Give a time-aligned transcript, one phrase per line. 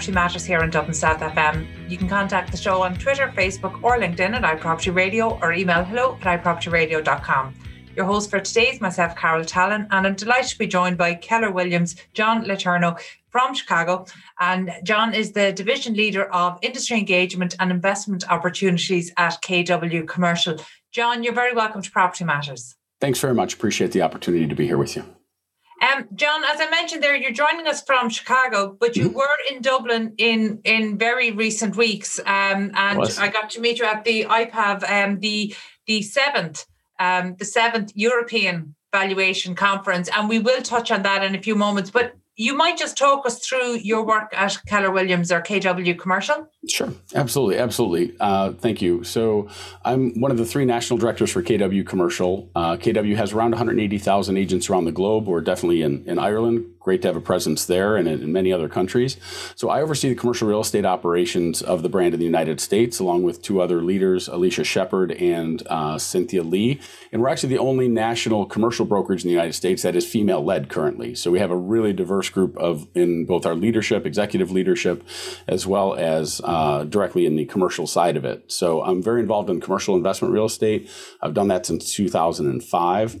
[0.00, 1.66] Property Matters here on Dublin South FM.
[1.90, 5.84] You can contact the show on Twitter, Facebook, or LinkedIn at iProperty Radio or email
[5.84, 7.54] hello at iPropertyRadio.com.
[7.94, 11.12] Your host for today is myself, Carol Tallon, and I'm delighted to be joined by
[11.12, 14.06] Keller Williams, John LeTourneau from Chicago.
[14.38, 20.56] And John is the division leader of industry engagement and investment opportunities at KW Commercial.
[20.92, 22.74] John, you're very welcome to Property Matters.
[23.02, 23.52] Thanks very much.
[23.52, 25.04] Appreciate the opportunity to be here with you.
[25.80, 29.16] Um, John, as I mentioned there, you're joining us from Chicago, but you mm-hmm.
[29.16, 33.86] were in Dublin in in very recent weeks, um, and I got to meet you
[33.86, 35.54] at the IPAV, um, the
[35.86, 36.66] the seventh,
[36.98, 41.54] um, the seventh European Valuation Conference, and we will touch on that in a few
[41.54, 41.90] moments.
[41.90, 46.46] But you might just talk us through your work at Keller Williams or KW Commercial.
[46.68, 48.14] Sure, absolutely, absolutely.
[48.20, 49.02] Uh, thank you.
[49.02, 49.48] So,
[49.82, 52.50] I'm one of the three national directors for KW Commercial.
[52.54, 55.26] Uh, KW has around 180,000 agents around the globe.
[55.26, 58.68] We're definitely in, in Ireland, great to have a presence there and in, many other
[58.68, 59.16] countries.
[59.54, 62.98] So I oversee the commercial real estate operations of the brand in the United States,
[62.98, 66.80] along with two other leaders, Alicia Shepard and uh, Cynthia Lee.
[67.12, 70.44] And we're actually the only national commercial brokerage in the United States that is female
[70.44, 71.14] led currently.
[71.14, 75.06] So we have a really diverse group of in both our leadership, executive leadership,
[75.46, 78.50] as well as uh, directly in the commercial side of it.
[78.50, 80.90] So I'm very involved in commercial investment real estate.
[81.22, 83.20] I've done that since 2005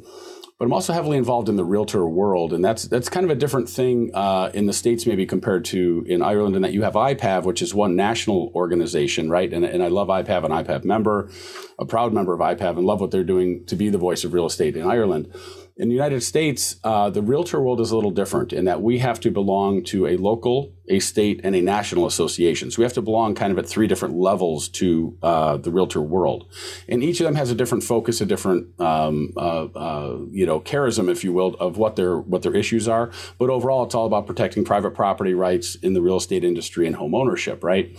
[0.60, 3.34] but I'm also heavily involved in the realtor world, and that's that's kind of a
[3.34, 6.92] different thing uh, in the states maybe compared to in Ireland, in that you have
[6.92, 9.50] IPAV, which is one national organization, right?
[9.50, 11.30] And, and I love IPAV, an IPAV member,
[11.78, 14.34] a proud member of IPAV, and love what they're doing to be the voice of
[14.34, 15.34] real estate in Ireland.
[15.80, 18.98] In the United States, uh, the realtor world is a little different in that we
[18.98, 22.70] have to belong to a local, a state, and a national association.
[22.70, 26.02] So we have to belong kind of at three different levels to uh, the realtor
[26.02, 26.44] world,
[26.86, 30.60] and each of them has a different focus, a different um, uh, uh you know
[30.60, 33.10] charism, if you will, of what their what their issues are.
[33.38, 36.96] But overall, it's all about protecting private property rights in the real estate industry and
[36.96, 37.96] home ownership, right?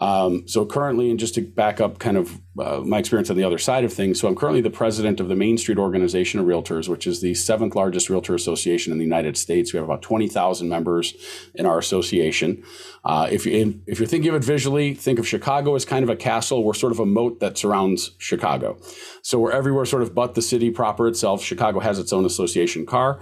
[0.00, 3.44] Um, so currently, and just to back up kind of uh, my experience on the
[3.44, 6.46] other side of things, so I'm currently the president of the Main Street Organization of
[6.46, 9.72] Realtors, which is the seventh largest realtor association in the United States.
[9.72, 11.14] We have about 20,000 members
[11.54, 12.62] in our association.
[13.04, 16.10] Uh, if, you, if you're thinking of it visually, think of Chicago as kind of
[16.10, 16.62] a castle.
[16.62, 18.78] We're sort of a moat that surrounds Chicago.
[19.22, 21.42] So we're everywhere sort of but the city proper itself.
[21.42, 23.20] Chicago has its own association car.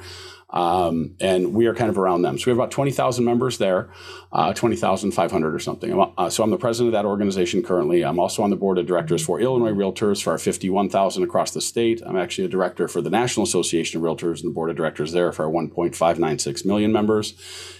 [0.51, 2.39] Um, and we are kind of around them.
[2.39, 3.91] So we have about 20,000 members there,
[4.37, 6.13] uh, 20,500 or something.
[6.19, 8.05] Uh, so I'm the president of that organization currently.
[8.05, 11.63] I'm also on the board of directors for Illinois Realtors for our 51,000 across the
[11.63, 12.03] state.
[12.05, 15.13] I'm actually a director for the National Association of Realtors and the board of directors
[15.13, 17.33] there for our 1.596 million members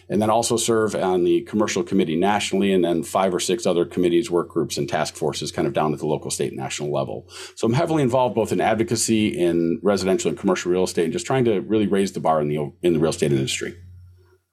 [0.09, 3.85] and then also serve on the commercial committee nationally, and then five or six other
[3.85, 6.93] committees, work groups, and task forces kind of down at the local, state, and national
[6.93, 7.27] level.
[7.57, 11.27] So I'm heavily involved both in advocacy in residential and commercial real estate, and just
[11.27, 13.77] trying to really raise the bar in the in the real estate industry.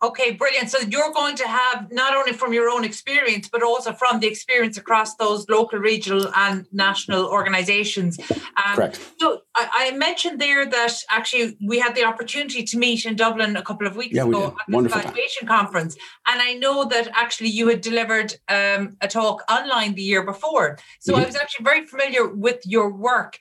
[0.03, 0.69] Okay, brilliant.
[0.69, 4.28] So you're going to have not only from your own experience, but also from the
[4.28, 8.19] experience across those local, regional, and national organizations.
[8.19, 9.00] Um, Correct.
[9.18, 13.56] So I, I, mentioned there that actually we had the opportunity to meet in Dublin
[13.56, 15.96] a couple of weeks yeah, ago at the Wonderful valuation conference.
[16.28, 20.80] And I know that actually you had delivered um, a talk online the year before.
[21.00, 21.22] So mm-hmm.
[21.22, 23.40] I was actually very familiar with your work.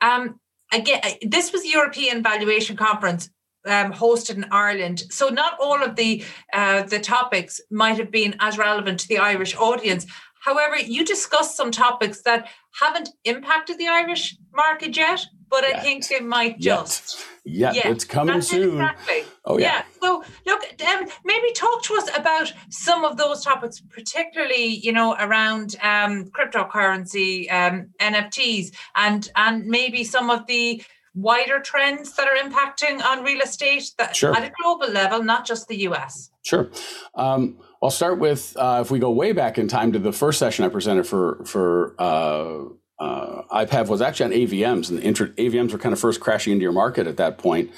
[0.00, 0.40] Um,
[0.72, 3.30] again, this was the European Valuation Conference
[3.66, 5.04] um, hosted in Ireland.
[5.10, 9.18] So not all of the uh, the topics might have been as relevant to the
[9.18, 10.06] Irish audience.
[10.40, 12.48] However, you discussed some topics that
[12.80, 15.76] haven't impacted the Irish market yet, but yet.
[15.76, 17.18] I think they might just.
[17.44, 17.88] Yeah, yeah.
[17.88, 18.80] it's coming That's soon.
[18.80, 19.24] Exactly.
[19.44, 19.66] Oh yeah.
[19.66, 19.84] yeah.
[20.00, 25.14] So look, um, maybe talk to us about some of those topics, particularly you know
[25.18, 30.82] around um, cryptocurrency, um, NFTs, and and maybe some of the
[31.14, 34.34] wider trends that are impacting on real estate that, sure.
[34.34, 36.30] at a global level, not just the US?
[36.42, 36.70] Sure.
[37.14, 40.38] Um, I'll start with uh, if we go way back in time to the first
[40.38, 42.64] session I presented for for uh,
[42.98, 46.52] uh, IPAV was actually on AVMs, and the inter- AVMs were kind of first crashing
[46.52, 47.70] into your market at that point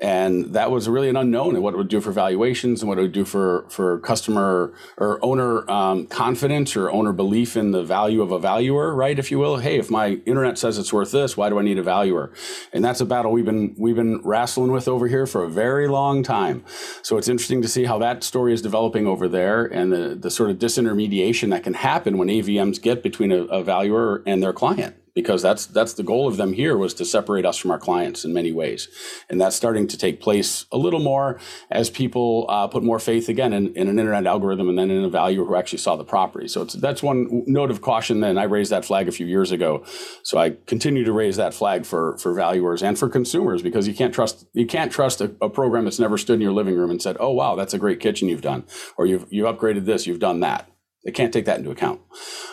[0.00, 2.98] and that was really an unknown and what it would do for valuations and what
[2.98, 7.82] it would do for for customer or owner um, confidence or owner belief in the
[7.82, 9.56] value of a valuer right if you will.
[9.56, 12.30] Hey if my internet says it's worth this why do i need a valuer?
[12.72, 15.88] And that's a battle we've been we've been wrestling with over here for a very
[15.88, 16.64] long time.
[17.02, 20.30] So it's interesting to see how that story is developing over there and the, the
[20.30, 24.52] sort of disintermediation that can happen when avms get between a, a valuer and their
[24.52, 27.78] client because that's that's the goal of them here was to separate us from our
[27.78, 28.86] clients in many ways.
[29.28, 31.40] And that's starting to take place a little more
[31.72, 35.02] as people uh, put more faith again in, in, an internet algorithm and then in
[35.02, 36.46] a valuer who actually saw the property.
[36.46, 38.38] So that's one note of caution then.
[38.38, 39.84] I raised that flag a few years ago.
[40.22, 43.94] So i continue to raise that flag for for valuers and for consumers because you
[43.94, 46.90] can't trust you can't trust a, a program that's never stood in your living room
[46.90, 48.62] and said oh wow that's a great kitchen you've done
[48.96, 50.70] or you've you upgraded this you've done that
[51.08, 52.02] they can't take that into account.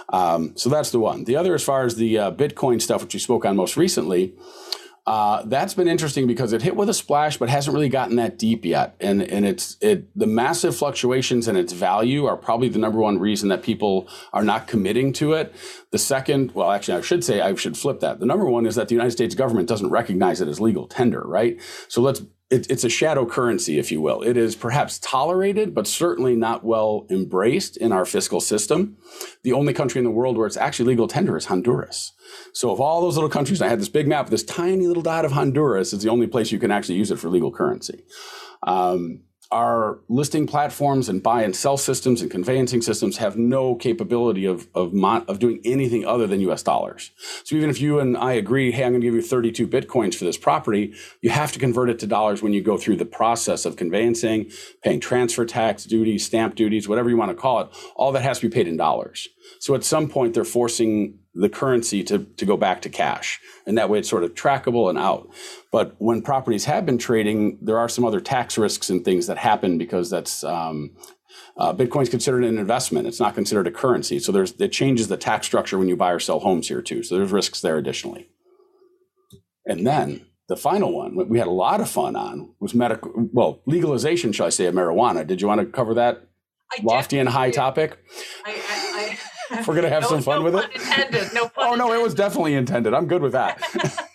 [0.08, 1.26] Um, so that's the one.
[1.26, 4.34] The other, as far as the uh, Bitcoin stuff, which you spoke on most recently,
[5.06, 8.40] uh, that's been interesting because it hit with a splash, but hasn't really gotten that
[8.40, 8.96] deep yet.
[9.02, 13.20] And and it's it the massive fluctuations in its value are probably the number one
[13.20, 15.54] reason that people are not committing to it.
[15.92, 18.22] The second, well, actually, I should say I should flip that.
[18.22, 21.22] The number one is that the United States government doesn't recognize it as legal tender,
[21.28, 21.60] right?
[21.90, 24.22] So let's it, it's a shadow currency, if you will.
[24.22, 28.98] It is perhaps tolerated, but certainly not well embraced in our fiscal system.
[29.44, 32.14] The only country in the world where it's actually legal tender is Honduras.
[32.54, 35.26] So, of all those little countries, I had this big map, this tiny little dot
[35.26, 38.04] of Honduras is the only place you can actually use it for legal currency.
[38.62, 39.24] Um,
[39.56, 44.68] our listing platforms and buy and sell systems and conveyancing systems have no capability of
[44.76, 47.12] of, mon- of doing anything other than US dollars.
[47.46, 50.14] So even if you and I agree, hey, I'm going to give you 32 bitcoins
[50.14, 53.06] for this property, you have to convert it to dollars when you go through the
[53.06, 54.52] process of conveyancing,
[54.84, 57.70] paying transfer tax, duties, stamp duties, whatever you want to call it.
[57.96, 59.30] All that has to be paid in dollars.
[59.60, 63.40] So at some point, they're forcing the currency to, to go back to cash.
[63.66, 65.30] And that way it's sort of trackable and out.
[65.72, 69.38] But when properties have been trading, there are some other tax risks and things that
[69.38, 70.96] happen because that's um,
[71.58, 73.08] uh, Bitcoin's considered an investment.
[73.08, 74.20] It's not considered a currency.
[74.20, 77.04] So there's it changes the tax structure when you buy or sell homes here too.
[77.04, 78.30] So there's risks there additionally.
[79.66, 83.62] And then the final one we had a lot of fun on was medical well
[83.66, 86.28] legalization shall i say of marijuana did you want to cover that
[86.72, 87.98] I lofty and high topic
[88.46, 89.18] I, I,
[89.68, 90.76] we're gonna have no, some fun no with it.
[90.76, 91.34] Intended.
[91.34, 91.96] No oh no, intended.
[91.96, 92.94] it was definitely intended.
[92.94, 93.62] I'm good with that.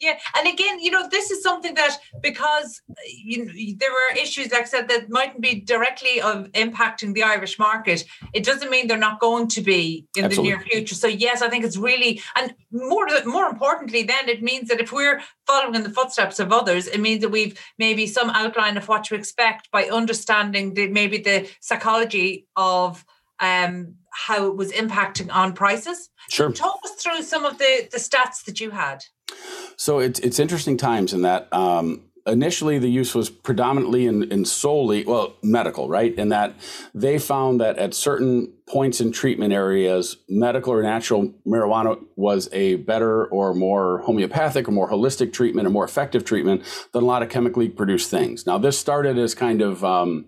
[0.00, 4.50] yeah, and again, you know, this is something that because you know, there were issues,
[4.50, 8.04] like I said, that mightn't be directly of impacting the Irish market.
[8.32, 10.52] It doesn't mean they're not going to be in Absolutely.
[10.52, 10.94] the near future.
[10.94, 14.90] So yes, I think it's really and more more importantly, then it means that if
[14.90, 18.88] we're following in the footsteps of others, it means that we've maybe some outline of
[18.88, 23.04] what to expect by understanding the maybe the psychology of
[23.40, 26.10] um, how it was impacting on prices.
[26.28, 26.52] Sure.
[26.52, 29.04] Talk us through some of the, the stats that you had.
[29.76, 34.44] So it's, it's interesting times in that um, initially the use was predominantly in, in
[34.44, 36.14] solely, well, medical, right?
[36.14, 36.54] In that
[36.94, 42.76] they found that at certain points in treatment areas, medical or natural marijuana was a
[42.76, 46.62] better or more homeopathic or more holistic treatment, a more effective treatment
[46.92, 48.46] than a lot of chemically produced things.
[48.46, 50.26] Now, this started as kind of um,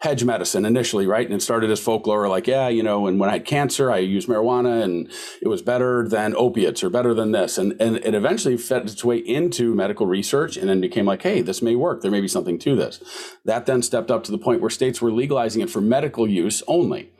[0.00, 1.26] hedge medicine initially, right?
[1.26, 3.98] And it started as folklore, like, yeah, you know, and when I had cancer, I
[3.98, 5.10] used marijuana and
[5.42, 7.58] it was better than opiates or better than this.
[7.58, 11.42] And, and it eventually fed its way into medical research and then became like, hey,
[11.42, 12.02] this may work.
[12.02, 13.00] There may be something to this.
[13.44, 16.62] That then stepped up to the point where states were legalizing it for medical use
[16.68, 17.10] only.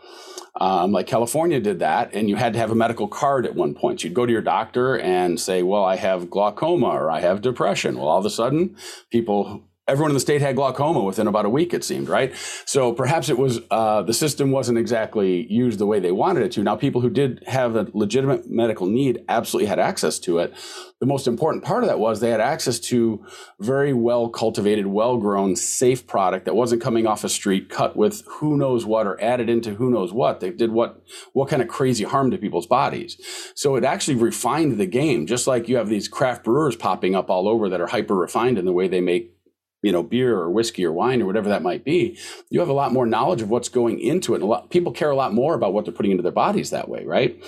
[0.60, 3.74] Um, like California did that, and you had to have a medical card at one
[3.74, 4.02] point.
[4.02, 7.96] You'd go to your doctor and say, Well, I have glaucoma or I have depression.
[7.96, 8.76] Well, all of a sudden,
[9.10, 12.34] people everyone in the state had glaucoma within about a week, it seemed, right?
[12.66, 16.52] So perhaps it was uh, the system wasn't exactly used the way they wanted it
[16.52, 16.62] to.
[16.62, 20.54] Now, people who did have a legitimate medical need absolutely had access to it.
[21.00, 23.24] The most important part of that was they had access to
[23.60, 28.24] very well cultivated, well grown, safe product that wasn't coming off a street cut with
[28.26, 30.40] who knows what or added into who knows what.
[30.40, 31.02] They did what
[31.32, 33.16] what kind of crazy harm to people's bodies.
[33.54, 37.30] So it actually refined the game, just like you have these craft brewers popping up
[37.30, 39.37] all over that are hyper refined in the way they make
[39.82, 42.18] you know beer or whiskey or wine or whatever that might be
[42.50, 44.36] you have a lot more knowledge of what's going into it.
[44.36, 46.70] And a lot people care a lot more about what they're putting into their bodies
[46.70, 47.42] that way right?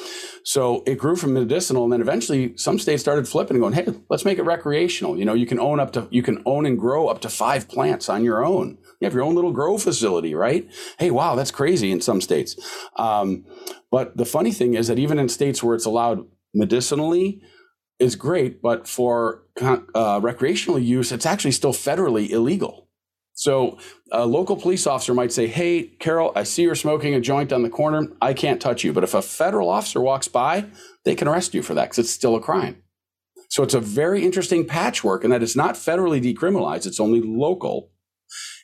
[0.44, 3.86] So it grew from medicinal and then eventually some states started flipping and going hey
[4.08, 5.18] let's make it recreational.
[5.18, 7.68] You know you can own up to you can own and grow up to five
[7.68, 8.78] plants on your own.
[9.00, 10.68] You have your own little grow facility right?
[10.98, 12.56] Hey wow that's crazy in some states.
[12.96, 13.44] Um,
[13.90, 17.42] but the funny thing is that even in states where it's allowed medicinally
[18.00, 22.88] is great, but for uh, recreational use, it's actually still federally illegal.
[23.34, 23.78] So
[24.12, 27.62] a local police officer might say, Hey, Carol, I see you're smoking a joint on
[27.62, 28.08] the corner.
[28.20, 28.92] I can't touch you.
[28.92, 30.66] But if a federal officer walks by,
[31.04, 32.82] they can arrest you for that because it's still a crime.
[33.48, 37.90] So it's a very interesting patchwork in that it's not federally decriminalized, it's only local.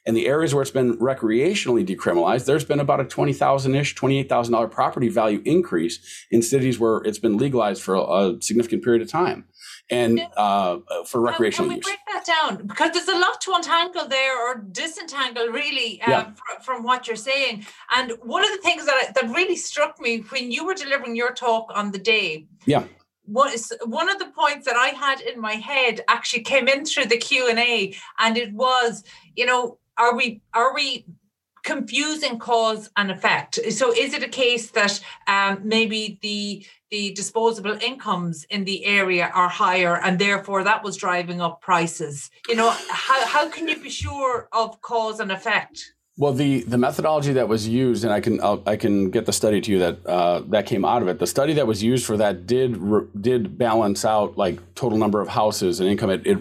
[0.07, 3.95] And the areas where it's been recreationally decriminalized, there's been about a twenty thousand ish,
[3.95, 5.99] twenty eight thousand dollar property value increase
[6.31, 9.47] in cities where it's been legalized for a, significant period of time,
[9.91, 14.07] and uh, for recreational can we break that down because there's a lot to untangle
[14.07, 16.31] there or disentangle really um, yeah.
[16.35, 17.67] fr- from what you're saying.
[17.97, 21.17] And one of the things that I, that really struck me when you were delivering
[21.17, 22.85] your talk on the day, yeah
[23.27, 27.17] one of the points that I had in my head actually came in through the
[27.17, 29.03] Q and A, and it was,
[29.35, 31.07] you know, are we are we
[31.67, 33.59] confusing cause and effect?
[33.73, 39.31] So, is it a case that um, maybe the the disposable incomes in the area
[39.35, 42.31] are higher, and therefore that was driving up prices?
[42.49, 45.93] You know, how how can you be sure of cause and effect?
[46.19, 49.33] Well, the the methodology that was used, and I can I'll, i can get the
[49.33, 51.19] study to you that uh, that came out of it.
[51.19, 52.81] The study that was used for that did
[53.21, 56.09] did balance out like total number of houses and income.
[56.09, 56.39] It, it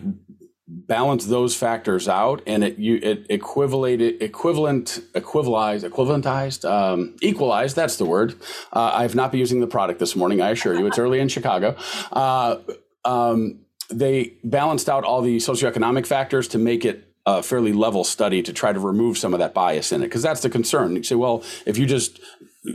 [0.67, 7.75] balanced those factors out, and it you it equivalated equivalent equivalized equivalentized um, equalized.
[7.75, 8.35] That's the word.
[8.73, 10.41] Uh, I have not been using the product this morning.
[10.41, 11.75] I assure you, it's early in Chicago.
[12.11, 12.59] Uh,
[13.03, 18.41] um, they balanced out all the socioeconomic factors to make it a fairly level study
[18.41, 20.95] to try to remove some of that bias in it because that's the concern.
[20.95, 22.19] You say, well, if you just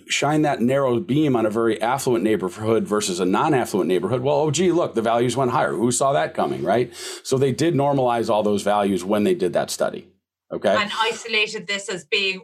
[0.06, 4.50] shine that narrow beam on a very affluent neighborhood versus a non-affluent neighborhood, well, oh
[4.50, 5.72] gee, look, the values went higher.
[5.72, 6.92] Who saw that coming, right?
[7.22, 10.08] So they did normalize all those values when they did that study.
[10.52, 10.74] Okay.
[10.74, 12.42] And isolated this as being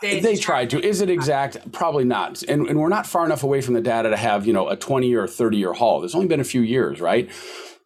[0.00, 0.82] they, they tried to.
[0.82, 1.72] Is it exact?
[1.72, 2.42] Probably not.
[2.44, 4.76] And, and we're not far enough away from the data to have, you know, a
[4.76, 6.00] 20 or 30 year haul.
[6.00, 7.30] There's only been a few years, right?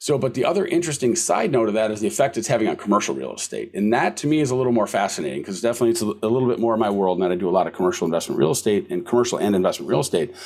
[0.04, 2.76] So, but the other interesting side note of that is the effect it's having on
[2.76, 3.70] commercial real estate.
[3.73, 6.46] And that to me is a little more fascinating because definitely it's a, a, little
[6.46, 7.23] bit more of my world.
[7.23, 10.00] And I do a lot of commercial investment real estate and commercial and investment real
[10.00, 10.37] estate.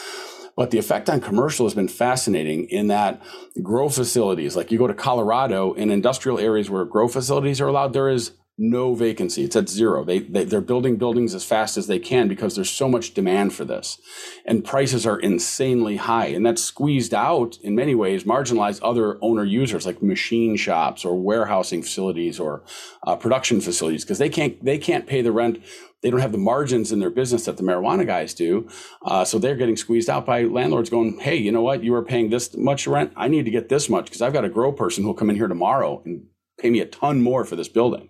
[0.55, 3.21] But the effect on commercial has been fascinating in that
[3.61, 7.95] grow facilities, like you go to Colorado in industrial areas where grow facilities are allowed,
[7.95, 9.45] there is no vacancy.
[9.45, 10.05] It's at zero.
[10.05, 13.55] They, they they're building buildings as fast as they can because there's so much demand
[13.55, 13.99] for this,
[14.45, 19.45] and prices are insanely high, and that's squeezed out in many ways, marginalized other owner
[19.45, 22.65] users like machine shops or warehousing facilities or
[23.07, 25.63] uh, production facilities because they can't they can't pay the rent.
[26.03, 28.69] They don't have the margins in their business that the marijuana guys do,
[29.05, 31.85] uh, so they're getting squeezed out by landlords going, "Hey, you know what?
[31.85, 33.13] You are paying this much rent.
[33.15, 35.37] I need to get this much because I've got a grow person who'll come in
[35.37, 36.27] here tomorrow and
[36.59, 38.09] pay me a ton more for this building."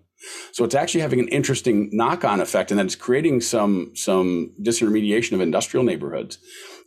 [0.53, 5.33] So it's actually having an interesting knock-on effect, and that it's creating some some disintermediation
[5.33, 6.39] of industrial neighborhoods.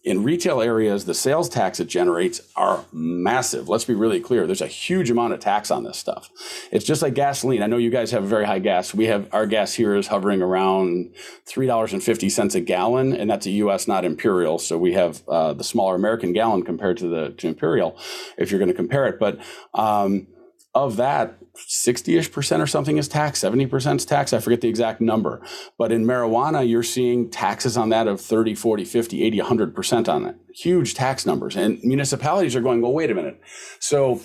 [0.04, 3.70] In retail areas, the sales tax it generates are massive.
[3.70, 4.48] Let's be really clear.
[4.48, 6.32] There's a huge amount of tax on this stuff.
[6.72, 7.62] It's just like gasoline.
[7.62, 8.96] I know you guys have very high gas.
[8.96, 11.14] We have our gas here is hovering around
[11.46, 13.88] three dollars and fifty cents a gallon, and that's a U.S.
[13.88, 14.58] not imperial.
[14.58, 17.96] So we have uh, the smaller American gallon compared to the to imperial,
[18.40, 19.20] if you're going to compare it.
[19.20, 19.40] But
[19.76, 20.26] um,
[20.74, 25.02] of that, 60-ish percent or something is tax 70% is tax i forget the exact
[25.02, 25.46] number
[25.78, 30.26] but in marijuana you're seeing taxes on that of 30 40 50 80 100% on
[30.26, 33.40] it huge tax numbers and municipalities are going well wait a minute
[33.80, 34.22] so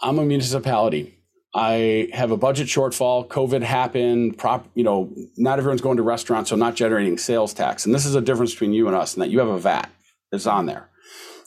[0.00, 1.18] i'm a municipality
[1.54, 3.28] I have a budget shortfall.
[3.28, 4.38] COVID happened.
[4.38, 7.84] Prop, you know, not everyone's going to restaurants, so I'm not generating sales tax.
[7.84, 9.90] And this is a difference between you and us, and that you have a VAT
[10.30, 10.88] that's on there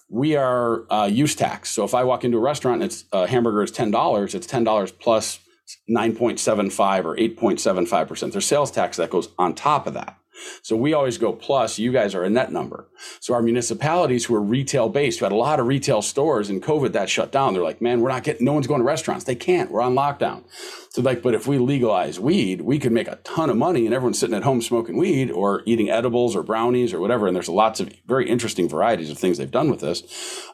[0.10, 1.72] we are uh, use tax.
[1.72, 4.36] So if I walk into a restaurant and it's a uh, hamburger is ten dollars,
[4.36, 5.40] it's ten dollars plus
[5.88, 8.32] nine point seven five or eight point seven five percent.
[8.32, 10.18] There's sales tax that goes on top of that.
[10.62, 12.88] So we always go plus, you guys are a net number.
[13.20, 16.62] So our municipalities who are retail based, who had a lot of retail stores in
[16.62, 19.26] COVID that shut down, they're like, man, we're not getting, no one's going to restaurants.
[19.26, 20.44] They can't, we're on lockdown.
[20.90, 23.94] So like, but if we legalize weed, we could make a ton of money and
[23.94, 27.28] everyone's sitting at home smoking weed or eating edibles or brownies or whatever.
[27.28, 30.04] And there's lots of very interesting varieties of things they've done with this.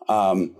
[0.10, 0.56] Um,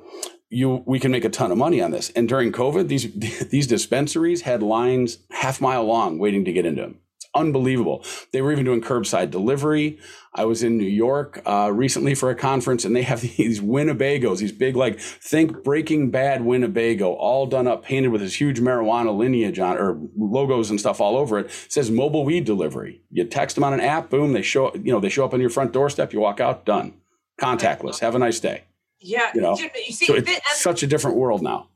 [0.52, 2.10] you we can make a ton of money on this.
[2.12, 3.12] And during COVID, these
[3.50, 7.01] these dispensaries had lines half mile long waiting to get into them
[7.36, 8.04] unbelievable.
[8.32, 10.00] They were even doing curbside delivery.
[10.34, 14.40] I was in New York uh, recently for a conference, and they have these Winnebagos,
[14.40, 19.16] these big, like, think Breaking Bad Winnebago, all done up, painted with this huge marijuana
[19.16, 21.46] lineage on or logos and stuff all over it.
[21.46, 21.52] it.
[21.72, 23.02] Says mobile weed delivery.
[23.10, 25.42] You text them on an app, boom, they show you know they show up on
[25.42, 26.14] your front doorstep.
[26.14, 26.94] You walk out, done,
[27.40, 28.00] contactless.
[28.00, 28.64] Have a nice day.
[29.00, 31.71] Yeah, you know, you see, so it's such a different world now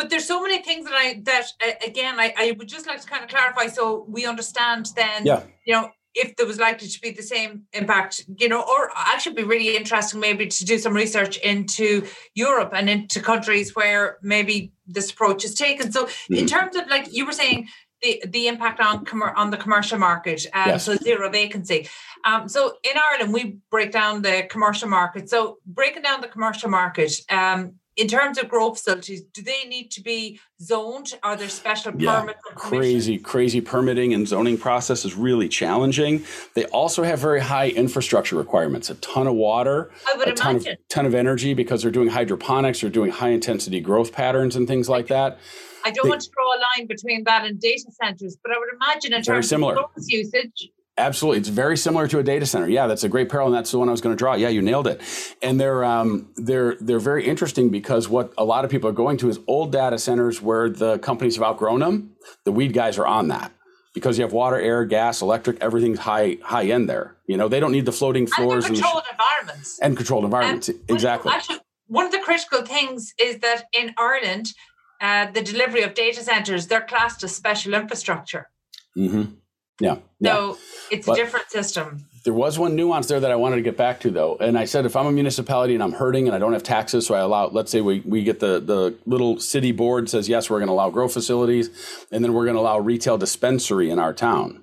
[0.00, 3.02] but there's so many things that I that uh, again I, I would just like
[3.02, 5.42] to kind of clarify so we understand then yeah.
[5.66, 9.34] you know if there was likely to be the same impact, you know, or actually
[9.36, 12.04] be really interesting maybe to do some research into
[12.34, 15.92] Europe and into countries where maybe this approach is taken.
[15.92, 16.34] So mm-hmm.
[16.34, 17.68] in terms of like you were saying
[18.02, 20.84] the, the impact on com- on the commercial market, um, yes.
[20.84, 21.88] so zero vacancy.
[22.24, 25.28] Um, so in Ireland, we break down the commercial market.
[25.28, 29.90] So breaking down the commercial market, um, in terms of grow facilities, do they need
[29.90, 31.12] to be zoned?
[31.22, 32.38] Are there special yeah, permits?
[32.54, 36.24] Crazy, crazy permitting and zoning process is really challenging.
[36.54, 39.90] They also have very high infrastructure requirements, a ton of water,
[40.26, 44.12] a ton of, ton of energy because they're doing hydroponics, they're doing high intensity growth
[44.12, 45.38] patterns and things like that.
[45.84, 48.58] I don't they, want to draw a line between that and data centers, but I
[48.58, 49.78] would imagine in terms similar.
[49.78, 52.68] of usage, Absolutely, it's very similar to a data center.
[52.68, 54.34] Yeah, that's a great parallel, and that's the one I was going to draw.
[54.34, 55.00] Yeah, you nailed it.
[55.42, 59.16] And they're um, they're they're very interesting because what a lot of people are going
[59.18, 62.16] to is old data centers where the companies have outgrown them.
[62.44, 63.50] The weed guys are on that
[63.94, 67.16] because you have water, air, gas, electric, everything's high high end there.
[67.26, 70.68] You know, they don't need the floating floors and controlled and environments and controlled environments.
[70.88, 71.32] Exactly.
[71.32, 74.52] Actually, one of the critical things is that in Ireland,
[75.00, 78.50] uh, the delivery of data centers they're classed as special infrastructure.
[78.96, 79.32] Mm-hmm.
[79.80, 79.96] Yeah.
[80.22, 80.58] So
[80.90, 82.06] it's but a different system.
[82.24, 84.36] There was one nuance there that I wanted to get back to though.
[84.36, 87.06] And I said if I'm a municipality and I'm hurting and I don't have taxes,
[87.06, 90.50] so I allow let's say we, we get the, the little city board says yes,
[90.50, 91.70] we're gonna allow grow facilities,
[92.12, 94.62] and then we're gonna allow retail dispensary in our town.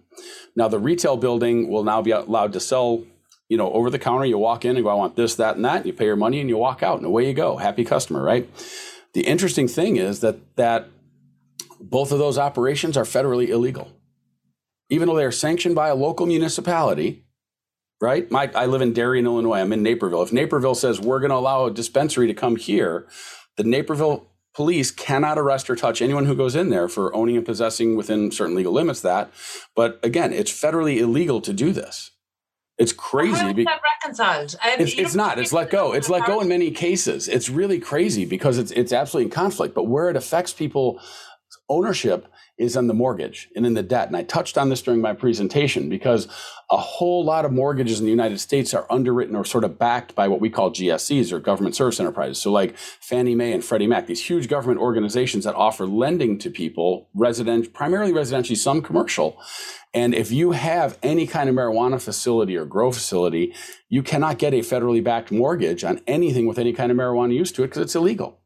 [0.56, 3.04] Now the retail building will now be allowed to sell,
[3.50, 4.26] you know, over the counter.
[4.26, 5.86] You walk in and go, I want this, that, and that.
[5.86, 7.58] You pay your money and you walk out, and away you go.
[7.58, 8.48] Happy customer, right?
[9.14, 10.90] The interesting thing is that that
[11.80, 13.92] both of those operations are federally illegal
[14.90, 17.26] even though they are sanctioned by a local municipality,
[18.02, 18.30] right?
[18.32, 19.60] My, I live in Darien, Illinois.
[19.60, 20.24] I'm in Naperville.
[20.24, 23.08] If Naperville says we're going to allow a dispensary to come here,
[23.58, 27.46] the Naperville police cannot arrest or touch anyone who goes in there for owning and
[27.46, 29.32] possessing within certain legal limits that.
[29.76, 32.12] But again, it's federally illegal to do this.
[32.78, 33.32] It's crazy.
[33.34, 34.56] Well, how is that reconciled?
[34.80, 35.40] it's, it's not.
[35.40, 35.94] It's let go.
[35.94, 37.28] It's let go in many cases.
[37.28, 39.74] It's really crazy because it's it's absolutely in conflict.
[39.74, 41.00] But where it affects people
[41.70, 42.28] ownership
[42.58, 44.08] is in the mortgage and in the debt.
[44.08, 46.28] And I touched on this during my presentation because
[46.72, 50.16] a whole lot of mortgages in the United States are underwritten or sort of backed
[50.16, 52.40] by what we call GSEs or government service enterprises.
[52.40, 56.50] So like Fannie Mae and Freddie Mac, these huge government organizations that offer lending to
[56.50, 59.40] people, resident, primarily residentially, some commercial.
[59.94, 63.54] And if you have any kind of marijuana facility or grow facility,
[63.88, 67.52] you cannot get a federally backed mortgage on anything with any kind of marijuana use
[67.54, 68.40] to it because it's illegal.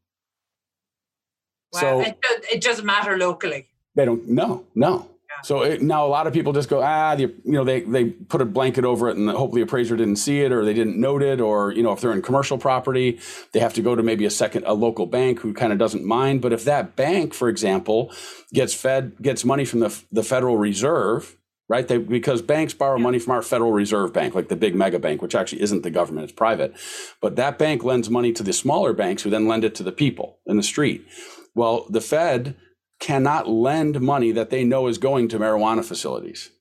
[1.74, 1.80] Wow.
[1.80, 2.20] So it,
[2.52, 3.71] it doesn't matter locally.
[3.96, 4.28] They don't.
[4.28, 5.08] No, no.
[5.30, 5.42] Yeah.
[5.44, 8.06] So it, now a lot of people just go ah the, you know they they
[8.06, 11.00] put a blanket over it and hopefully the appraiser didn't see it or they didn't
[11.00, 13.18] note it or you know if they're in commercial property
[13.54, 16.04] they have to go to maybe a second a local bank who kind of doesn't
[16.04, 18.14] mind but if that bank for example
[18.54, 21.38] gets fed gets money from the the Federal Reserve
[21.72, 21.88] right?
[21.88, 25.22] They, because banks borrow money from our Federal Reserve Bank, like the big mega bank,
[25.22, 26.76] which actually isn't the government, it's private.
[27.22, 29.94] But that bank lends money to the smaller banks who then lend it to the
[29.94, 31.08] people in the street.
[31.56, 32.58] Well, the Fed
[33.02, 36.52] cannot lend money that they know is going to marijuana facilities.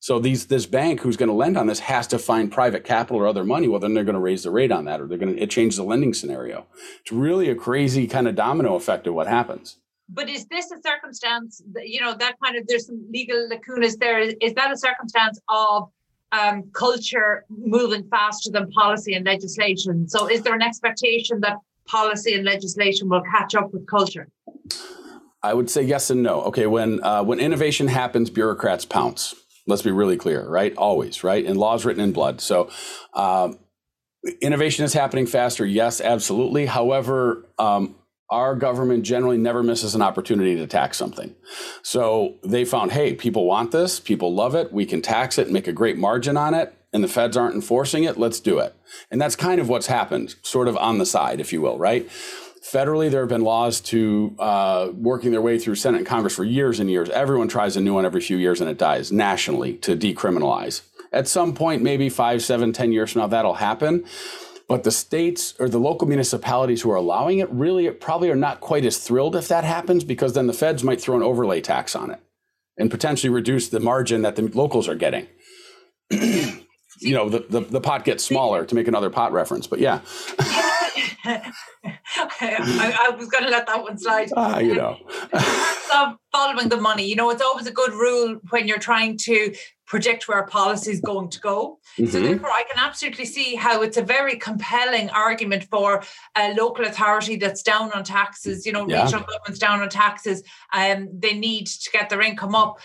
[0.00, 3.20] So these this bank who's going to lend on this has to find private capital
[3.20, 3.68] or other money.
[3.68, 5.50] Well, then they're going to raise the rate on that, or they're going to it
[5.50, 6.66] changes the lending scenario.
[7.02, 9.76] It's really a crazy kind of domino effect of what happens.
[10.08, 11.62] But is this a circumstance?
[11.74, 14.20] That, you know that kind of there's some legal lacunas there.
[14.20, 15.90] Is, that a circumstance of
[16.32, 20.08] um, culture moving faster than policy and legislation?
[20.08, 24.28] So is there an expectation that policy and legislation will catch up with culture?
[25.42, 26.42] I would say yes and no.
[26.42, 29.34] Okay, when uh, when innovation happens, bureaucrats pounce.
[29.66, 30.74] Let's be really clear, right?
[30.76, 31.44] Always, right?
[31.44, 32.40] And laws written in blood.
[32.40, 32.70] So,
[33.14, 33.58] um,
[34.40, 35.64] innovation is happening faster.
[35.64, 36.66] Yes, absolutely.
[36.66, 37.94] However, um,
[38.30, 41.34] our government generally never misses an opportunity to tax something.
[41.82, 45.66] So they found, hey, people want this, people love it, we can tax it, make
[45.66, 48.74] a great margin on it, and the feds aren't enforcing it, let's do it.
[49.10, 52.08] And that's kind of what's happened, sort of on the side, if you will, right?
[52.70, 56.44] Federally, there have been laws to uh, working their way through Senate and Congress for
[56.44, 57.10] years and years.
[57.10, 60.82] Everyone tries a new one every few years and it dies nationally to decriminalize.
[61.12, 64.04] At some point, maybe five, seven, ten years from now, that'll happen.
[64.68, 68.60] But the states or the local municipalities who are allowing it really probably are not
[68.60, 71.96] quite as thrilled if that happens because then the feds might throw an overlay tax
[71.96, 72.20] on it
[72.78, 75.26] and potentially reduce the margin that the locals are getting.
[76.10, 80.02] you know, the, the, the pot gets smaller to make another pot reference, but yeah.
[81.24, 81.52] I,
[82.40, 84.30] I, was going to let that one slide.
[84.36, 84.96] Ah, you know.
[86.32, 87.04] Following the money.
[87.06, 89.54] You know, it's always a good rule when you're trying to
[89.86, 91.78] predict where policy is going to go.
[91.98, 92.10] Mm-hmm.
[92.10, 96.02] So therefore, I can absolutely see how it's a very compelling argument for
[96.36, 98.64] a local authority that's down on taxes.
[98.64, 99.02] You know, yeah.
[99.02, 102.78] regional governments down on taxes, and um, they need to get their income up.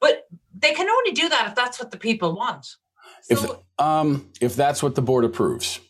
[0.00, 0.26] But
[0.56, 2.66] they can only do that if that's what the people want.
[3.22, 5.80] So, if, um, if that's what the board approves.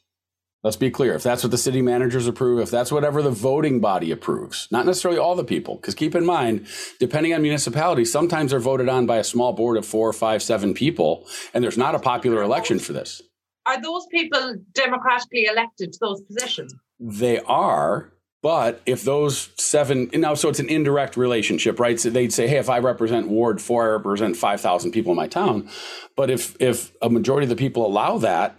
[0.64, 1.14] Let's be clear.
[1.14, 4.86] If that's what the city managers approve, if that's whatever the voting body approves, not
[4.86, 6.66] necessarily all the people, because keep in mind,
[6.98, 10.72] depending on municipality, sometimes they're voted on by a small board of four, five, seven
[10.72, 13.20] people, and there's not a popular election for this.
[13.66, 16.74] Are those people democratically elected to those positions?
[16.98, 22.00] They are, but if those seven, know, so it's an indirect relationship, right?
[22.00, 25.16] So they'd say, hey, if I represent Ward Four, I represent five thousand people in
[25.16, 25.68] my town.
[26.16, 28.56] But if if a majority of the people allow that,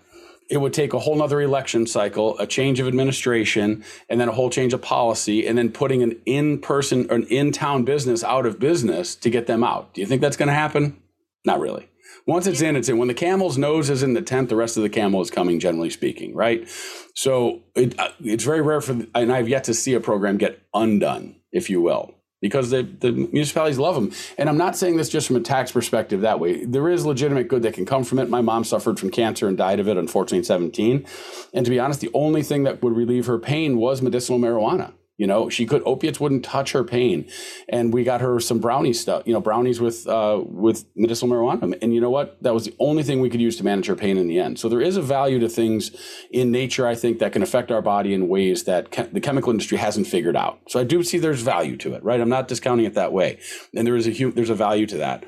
[0.49, 4.31] it would take a whole nother election cycle, a change of administration, and then a
[4.31, 8.59] whole change of policy, and then putting an in-person or an in-town business out of
[8.59, 9.93] business to get them out.
[9.93, 11.01] Do you think that's going to happen?
[11.45, 11.89] Not really.
[12.27, 12.97] Once it's in, it's in.
[12.97, 15.59] When the camel's nose is in the tent, the rest of the camel is coming,
[15.59, 16.67] generally speaking, right?
[17.13, 20.61] So it, uh, it's very rare for, and I've yet to see a program get
[20.73, 24.11] undone, if you will, because the, the municipalities love them.
[24.37, 26.65] And I'm not saying this just from a tax perspective that way.
[26.65, 28.29] There is legitimate good that can come from it.
[28.29, 31.05] My mom suffered from cancer and died of it, unfortunately, at 17.
[31.53, 34.93] And to be honest, the only thing that would relieve her pain was medicinal marijuana.
[35.17, 37.29] You know, she could opiates wouldn't touch her pain,
[37.69, 39.23] and we got her some brownie stuff.
[39.25, 42.41] You know, brownies with uh, with medicinal marijuana, and you know what?
[42.43, 44.59] That was the only thing we could use to manage her pain in the end.
[44.59, 45.91] So there is a value to things
[46.31, 49.77] in nature, I think, that can affect our body in ways that the chemical industry
[49.77, 50.59] hasn't figured out.
[50.67, 52.19] So I do see there's value to it, right?
[52.19, 53.39] I'm not discounting it that way,
[53.73, 55.25] and there is a hu- there's a value to that.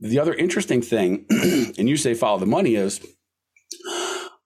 [0.00, 3.00] The other interesting thing, and you say follow the money is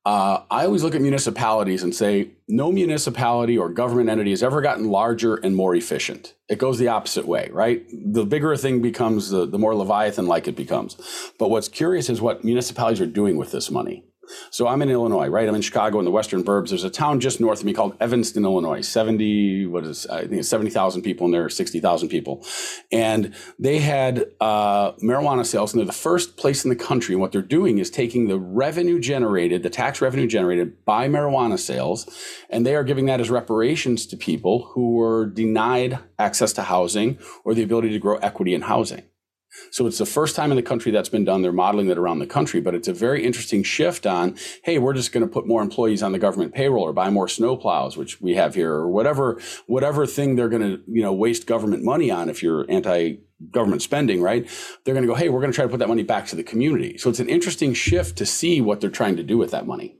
[0.05, 4.61] uh, I always look at municipalities and say no municipality or government entity has ever
[4.61, 6.35] gotten larger and more efficient.
[6.49, 7.85] It goes the opposite way, right?
[7.93, 10.97] The bigger a thing becomes, the, the more Leviathan like it becomes.
[11.39, 14.05] But what's curious is what municipalities are doing with this money.
[14.51, 15.49] So I'm in Illinois, right?
[15.49, 16.69] I'm in Chicago in the western burbs.
[16.69, 18.81] There's a town just north of me called Evanston, Illinois.
[18.83, 22.45] 70, what is, I think it's 70,000 people in there, 60,000 people.
[22.91, 27.15] And they had uh, marijuana sales, and they're the first place in the country.
[27.15, 31.59] And what they're doing is taking the revenue generated, the tax revenue generated by marijuana
[31.59, 32.09] sales,
[32.49, 37.19] and they are giving that as reparations to people who were denied access to housing
[37.45, 39.03] or the ability to grow equity in housing.
[39.71, 41.43] So it's the first time in the country that's been done.
[41.43, 44.95] They're modeling that around the country, but it's a very interesting shift on, hey, we're
[44.95, 48.21] just going to put more employees on the government payroll or buy more snowplows, which
[48.21, 52.11] we have here, or whatever, whatever thing they're going to, you know, waste government money
[52.11, 53.19] on if you're anti
[53.51, 54.49] government spending, right?
[54.85, 56.37] They're going to go, hey, we're going to try to put that money back to
[56.37, 56.97] the community.
[56.99, 59.97] So it's an interesting shift to see what they're trying to do with that money.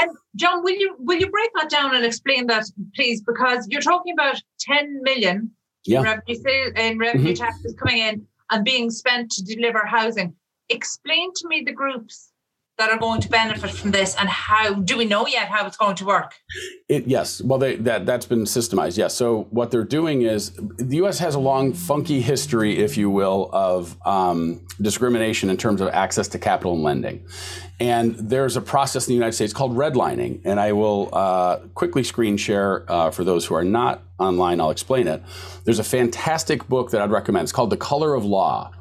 [0.00, 3.22] And John, will you will you break that down and explain that, please?
[3.22, 5.50] Because you're talking about 10 million
[5.84, 5.98] yeah.
[5.98, 7.44] in revenue, in revenue mm-hmm.
[7.44, 10.34] taxes coming in and being spent to deliver housing.
[10.68, 12.31] Explain to me the groups
[12.82, 15.76] that are going to benefit from this and how do we know yet how it's
[15.76, 16.34] going to work?
[16.88, 17.40] It, yes.
[17.40, 19.14] Well they, that that's been systemized yes.
[19.14, 23.50] So what they're doing is the us has a long funky history if you will
[23.52, 27.24] of um, discrimination in terms of access to capital and lending.
[27.78, 32.02] And there's a process in the united states called redlining and i will uh, quickly
[32.02, 35.22] screen share uh, for those who are not online i'll explain it.
[35.64, 37.44] There's a fantastic book that i'd recommend.
[37.44, 38.72] It's called the color of law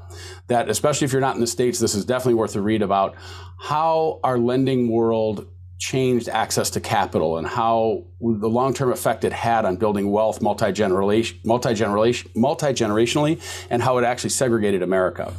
[0.47, 3.15] that especially if you're not in the states this is definitely worth a read about
[3.59, 5.47] how our lending world
[5.81, 11.39] changed access to capital and how the long-term effect it had on building wealth multi-generation,
[11.43, 15.33] multi-generation, multi-generationally and how it actually segregated America.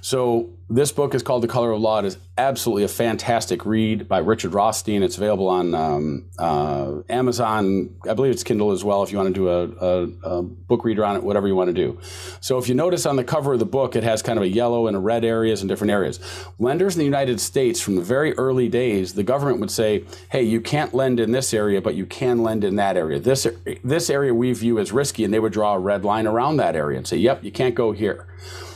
[0.00, 1.98] So this book is called The Color of Law.
[1.98, 5.02] It is absolutely a fantastic read by Richard Rothstein.
[5.02, 7.94] It's available on um, uh, Amazon.
[8.08, 10.84] I believe it's Kindle as well if you want to do a, a, a, book
[10.84, 12.00] reader on it, whatever you want to do.
[12.40, 14.48] So if you notice on the cover of the book, it has kind of a
[14.48, 16.18] yellow and a red areas and different areas.
[16.58, 20.42] Lenders in the United States, from the very early days, the government would say, hey,
[20.42, 23.20] you can't lend in this area, but you can lend in that area.
[23.20, 23.46] This,
[23.84, 26.74] this area we view as risky, and they would draw a red line around that
[26.74, 28.26] area and say, yep, you can't go here.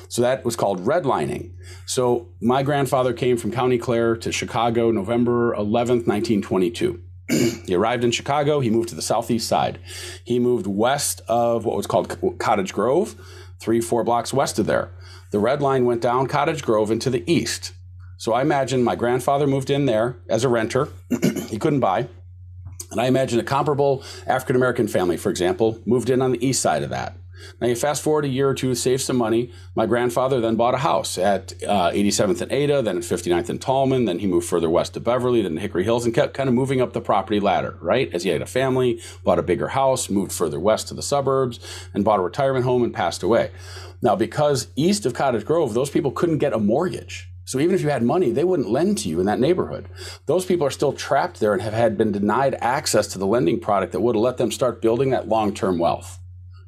[0.08, 1.52] So that was called redlining.
[1.86, 7.02] So my grandfather came from County Clare to Chicago November 11th, 1922.
[7.66, 8.60] he arrived in Chicago.
[8.60, 9.78] He moved to the southeast side.
[10.24, 13.14] He moved west of what was called Cottage Grove,
[13.60, 14.90] three, four blocks west of there.
[15.30, 17.72] The red line went down Cottage Grove into the east.
[18.16, 20.88] So I imagine my grandfather moved in there as a renter.
[21.48, 22.08] he couldn't buy.
[22.90, 26.62] And I imagine a comparable African American family, for example, moved in on the east
[26.62, 27.14] side of that.
[27.60, 29.52] Now you fast forward a year or two, save some money.
[29.74, 33.60] My grandfather then bought a house at uh, 87th and Ada, then at 59th and
[33.60, 34.04] Talman.
[34.04, 36.80] Then he moved further west to Beverly, then Hickory Hills, and kept kind of moving
[36.80, 38.12] up the property ladder, right?
[38.12, 41.60] As he had a family, bought a bigger house, moved further west to the suburbs,
[41.94, 43.50] and bought a retirement home and passed away.
[44.00, 47.28] Now, because east of Cottage Grove, those people couldn't get a mortgage.
[47.48, 49.88] So even if you had money, they wouldn't lend to you in that neighborhood.
[50.26, 53.58] Those people are still trapped there and have had been denied access to the lending
[53.58, 56.18] product that would have let them start building that long-term wealth.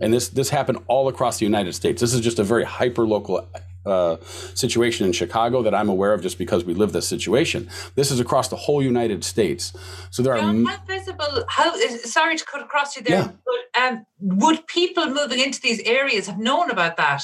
[0.00, 2.00] And this this happened all across the United States.
[2.00, 3.46] This is just a very hyper local
[3.86, 4.16] uh,
[4.54, 7.68] situation in Chicago that I'm aware of just because we live this situation.
[7.94, 9.72] This is across the whole United States.
[10.10, 10.70] So there John, are.
[10.70, 11.44] How visible?
[11.48, 11.74] How?
[11.98, 13.18] Sorry to cut across you there.
[13.18, 13.32] Yeah.
[13.44, 17.22] But, um, would people moving into these areas have known about that?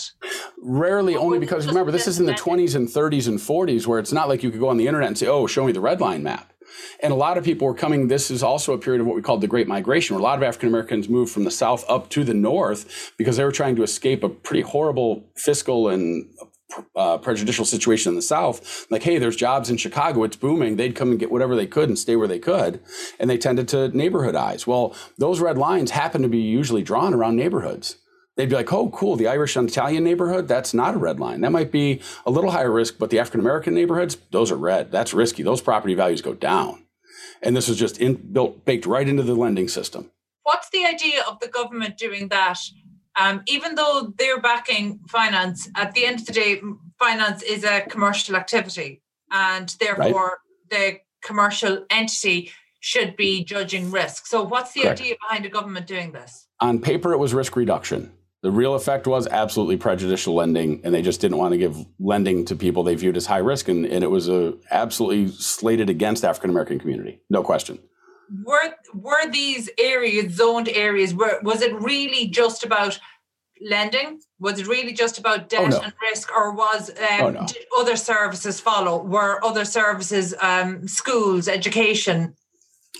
[0.63, 3.99] Rarely, or only because remember this is in the 20s and 30s and 40s, where
[3.99, 5.81] it's not like you could go on the internet and say, "Oh, show me the
[5.81, 6.53] red line map."
[7.01, 8.09] And a lot of people were coming.
[8.09, 10.39] This is also a period of what we call the Great Migration, where a lot
[10.39, 13.77] of African Americans moved from the South up to the North because they were trying
[13.77, 16.29] to escape a pretty horrible fiscal and
[16.95, 18.87] uh, prejudicial situation in the South.
[18.91, 20.77] Like, hey, there's jobs in Chicago, it's booming.
[20.77, 22.81] They'd come and get whatever they could and stay where they could.
[23.19, 24.67] And they tended to neighborhoodize.
[24.67, 27.97] Well, those red lines happen to be usually drawn around neighborhoods.
[28.37, 31.41] They'd be like, oh, cool, the Irish and Italian neighborhood, that's not a red line.
[31.41, 34.93] That might be a little higher risk, but the African American neighborhoods, those are red.
[34.93, 35.43] That's risky.
[35.43, 36.85] Those property values go down.
[37.43, 40.11] And this was just in, built, baked right into the lending system.
[40.43, 42.59] What's the idea of the government doing that?
[43.19, 46.61] Um, even though they're backing finance, at the end of the day,
[46.99, 50.39] finance is a commercial activity, and therefore
[50.71, 50.71] right.
[50.71, 54.27] the commercial entity should be judging risk.
[54.27, 55.01] So, what's the Correct.
[55.01, 56.47] idea behind the government doing this?
[56.61, 58.13] On paper, it was risk reduction.
[58.47, 62.45] The real effect was absolutely prejudicial lending, and they just didn't want to give lending
[62.45, 66.25] to people they viewed as high risk, and, and it was a, absolutely slated against
[66.25, 67.81] African American community, no question.
[68.45, 71.13] Were were these areas zoned areas?
[71.13, 73.01] Were was it really just about
[73.61, 74.21] lending?
[74.39, 75.81] Was it really just about debt oh, no.
[75.81, 77.47] and risk, or was um, oh, no.
[77.49, 79.03] did other services follow?
[79.03, 82.37] Were other services, um, schools, education,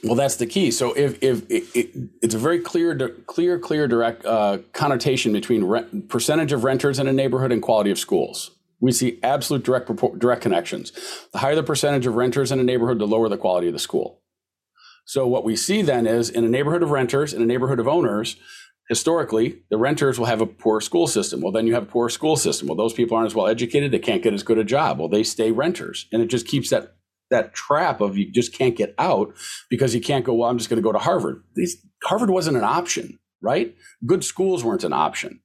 [0.05, 0.71] well, that's the key.
[0.71, 5.65] So if if it, it, it's a very clear, clear, clear, direct uh, connotation between
[5.65, 8.51] rent, percentage of renters in a neighborhood and quality of schools.
[8.81, 10.93] We see absolute direct direct connections.
[11.33, 13.79] The higher the percentage of renters in a neighborhood, the lower the quality of the
[13.79, 14.21] school.
[15.07, 17.87] So what we see then is in a neighborhood of renters, in a neighborhood of
[17.87, 18.37] owners,
[18.89, 21.41] historically, the renters will have a poor school system.
[21.41, 22.69] Well, then you have a poor school system.
[22.69, 23.93] Well, those people aren't as well educated.
[23.93, 24.99] They can't get as good a job.
[24.99, 26.07] Well, they stay renters.
[26.13, 26.96] And it just keeps that
[27.31, 29.35] that trap of you just can't get out
[29.69, 31.43] because you can't go, well, I'm just going to go to Harvard.
[31.55, 33.75] These, Harvard wasn't an option, right?
[34.05, 35.41] Good schools weren't an option.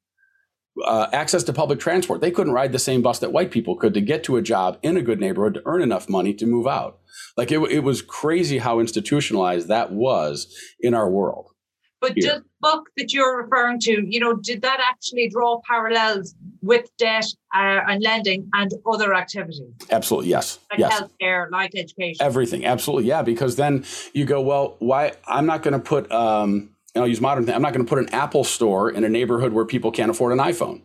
[0.86, 2.22] Uh, access to public transport.
[2.22, 4.78] They couldn't ride the same bus that white people could to get to a job
[4.82, 7.00] in a good neighborhood to earn enough money to move out.
[7.36, 11.50] Like it, it was crazy how institutionalized that was in our world.
[12.00, 12.36] But here.
[12.40, 17.26] the book that you're referring to, you know, did that actually draw parallels with debt
[17.56, 19.62] uh, and lending and other activities?
[19.90, 20.60] Absolutely, yes.
[20.70, 21.02] Like yes.
[21.02, 22.26] healthcare, like education.
[22.26, 23.22] Everything, absolutely, yeah.
[23.22, 25.14] Because then you go, well, why?
[25.28, 26.12] I'm not going to put.
[26.12, 27.56] Um, and I'll use modern thing.
[27.56, 30.34] I'm not going to put an Apple store in a neighborhood where people can't afford
[30.34, 30.82] an iPhone.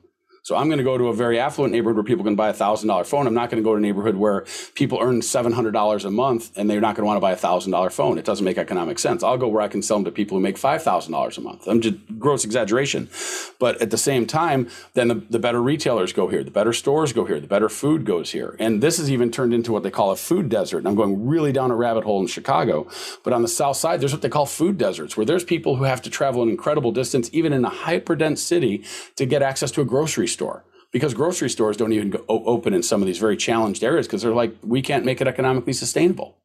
[0.47, 2.53] So I'm going to go to a very affluent neighborhood where people can buy a
[2.53, 3.27] thousand dollar phone.
[3.27, 6.11] I'm not going to go to a neighborhood where people earn seven hundred dollars a
[6.13, 8.17] month and they're not going to want to buy a thousand dollar phone.
[8.17, 9.25] It doesn't make economic sense.
[9.25, 11.41] I'll go where I can sell them to people who make five thousand dollars a
[11.41, 11.67] month.
[11.67, 13.11] I'm just gross exaggeration,
[13.59, 17.13] but at the same time, then the, the better retailers go here, the better stores
[17.13, 19.91] go here, the better food goes here, and this has even turned into what they
[19.91, 20.79] call a food desert.
[20.79, 22.87] And I'm going really down a rabbit hole in Chicago,
[23.25, 25.83] but on the south side, there's what they call food deserts, where there's people who
[25.83, 28.85] have to travel an incredible distance, even in a hyper dense city,
[29.17, 30.36] to get access to a grocery store
[30.93, 34.33] because grocery stores don't even open in some of these very challenged areas because they're
[34.33, 36.39] like we can't make it economically sustainable.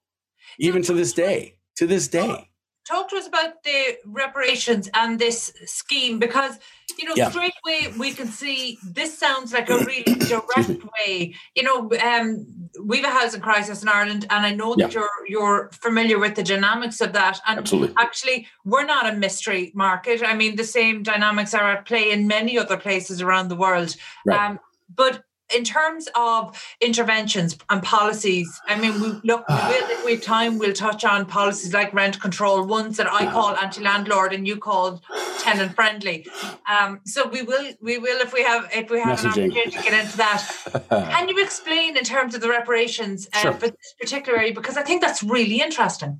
[0.58, 2.50] Even to this day to this day.
[2.88, 6.58] Talk to us about the reparations and this scheme because
[6.98, 7.30] you know yeah.
[7.30, 12.46] straight away we can see this sounds like a really direct way you know um
[12.84, 15.00] we've a housing crisis in ireland and i know that yeah.
[15.00, 17.96] you're you're familiar with the dynamics of that and Absolutely.
[17.98, 22.28] actually we're not a mystery market i mean the same dynamics are at play in
[22.28, 24.52] many other places around the world right.
[24.52, 24.60] um
[24.94, 25.24] but
[25.56, 30.22] in terms of interventions and policies, I mean, we look, we will, if we have
[30.22, 34.58] time, we'll touch on policies like rent control, ones that I call anti-landlord and you
[34.58, 35.02] call
[35.40, 36.28] tenant friendly.
[36.70, 39.24] Um, so we will, we will, if we have, if we have Messaging.
[39.24, 40.86] an opportunity to get into that.
[40.90, 43.54] Can you explain in terms of the reparations uh, sure.
[43.54, 44.54] for this particular area?
[44.54, 46.20] Because I think that's really interesting.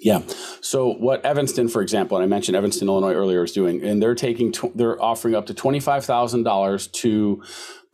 [0.00, 0.20] Yeah.
[0.60, 4.14] So what Evanston, for example, and I mentioned Evanston, Illinois earlier, is doing, and they're
[4.14, 7.42] taking, tw- they're offering up to twenty five thousand dollars to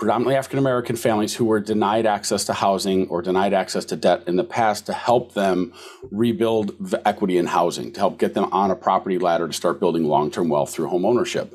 [0.01, 4.23] predominantly African American families who were denied access to housing or denied access to debt
[4.27, 5.75] in the past to help them
[6.11, 9.79] rebuild the equity in housing, to help get them on a property ladder to start
[9.79, 11.55] building long term wealth through home ownership.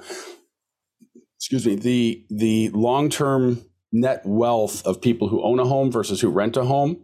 [1.37, 6.21] Excuse me, the, the long term net wealth of people who own a home versus
[6.21, 7.01] who rent a home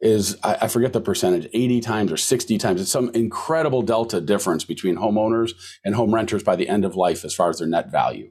[0.00, 4.20] is I, I, forget the percentage 80 times or 60 times it's some incredible delta
[4.20, 5.52] difference between homeowners
[5.84, 8.30] and home renters by the end of life as far as their net value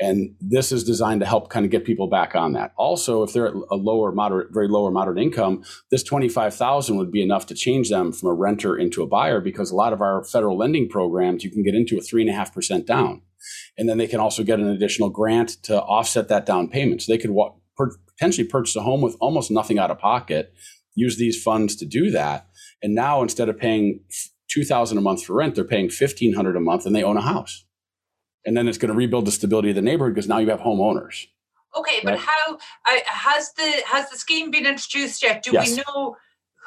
[0.00, 2.72] and this is designed to help kind of get people back on that.
[2.76, 7.22] Also, if they're at a lower moderate, very lower moderate income, this 25,000 would be
[7.22, 10.24] enough to change them from a renter into a buyer because a lot of our
[10.24, 13.22] federal lending programs, you can get into a three and a half percent down.
[13.78, 17.02] And then they can also get an additional grant to offset that down payment.
[17.02, 17.34] So they could
[17.76, 20.52] potentially purchase a home with almost nothing out of pocket,
[20.94, 22.46] use these funds to do that.
[22.82, 24.00] And now instead of paying
[24.48, 27.64] 2000 a month for rent, they're paying 1500 a month and they own a house
[28.44, 30.60] and then it's going to rebuild the stability of the neighborhood because now you have
[30.60, 31.26] homeowners.
[31.76, 35.42] Okay, but how uh, has the has the scheme been introduced yet?
[35.42, 35.70] Do yes.
[35.70, 36.16] we know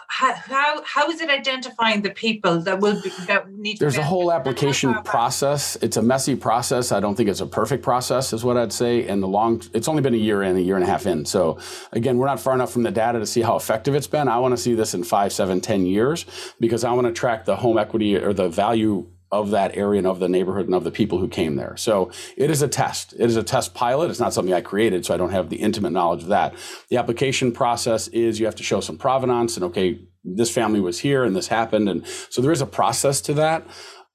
[0.08, 3.80] how, how is it identifying the people that will be, that need?
[3.80, 5.76] There's a whole application process.
[5.82, 6.92] It's a messy process.
[6.92, 9.08] I don't think it's a perfect process, is what I'd say.
[9.08, 11.26] And the long, it's only been a year in, a year and a half in.
[11.26, 11.58] So
[11.92, 14.28] again, we're not far enough from the data to see how effective it's been.
[14.28, 16.26] I want to see this in five, seven, ten years
[16.60, 20.06] because I want to track the home equity or the value of that area and
[20.06, 21.76] of the neighborhood and of the people who came there.
[21.76, 23.14] So it is a test.
[23.14, 24.12] It is a test pilot.
[24.12, 26.54] It's not something I created, so I don't have the intimate knowledge of that.
[26.90, 31.00] The application process is you have to show some provenance and okay, this family was
[31.00, 33.66] here and this happened, and so there is a process to that.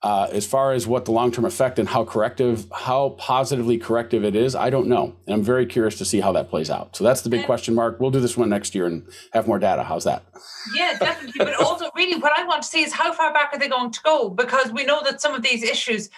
[0.01, 4.37] Uh, as far as what the long-term effect and how corrective, how positively corrective it
[4.37, 6.95] is, I don't know, and I'm very curious to see how that plays out.
[6.95, 7.99] So that's the big question mark.
[7.99, 9.83] We'll do this one next year and have more data.
[9.83, 10.23] How's that?
[10.73, 11.45] Yeah, definitely.
[11.45, 13.91] but also, really, what I want to see is how far back are they going
[13.91, 14.31] to go?
[14.31, 16.11] Because we know that some of these issues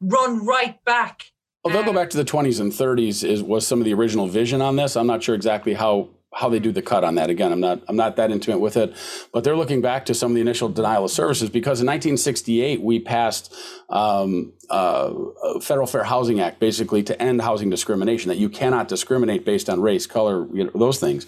[0.00, 1.30] run right back.
[1.62, 3.24] Well, they'll go back to the 20s and 30s.
[3.28, 4.96] Is was some of the original vision on this?
[4.96, 7.30] I'm not sure exactly how how they do the cut on that.
[7.30, 8.94] Again, I'm not I'm not that intimate with it,
[9.32, 12.82] but they're looking back to some of the initial denial of services because in 1968
[12.82, 13.54] we passed
[13.88, 15.12] um, uh,
[15.60, 19.80] Federal Fair Housing Act basically to end housing discrimination that you cannot discriminate based on
[19.80, 21.26] race, color, you know, those things.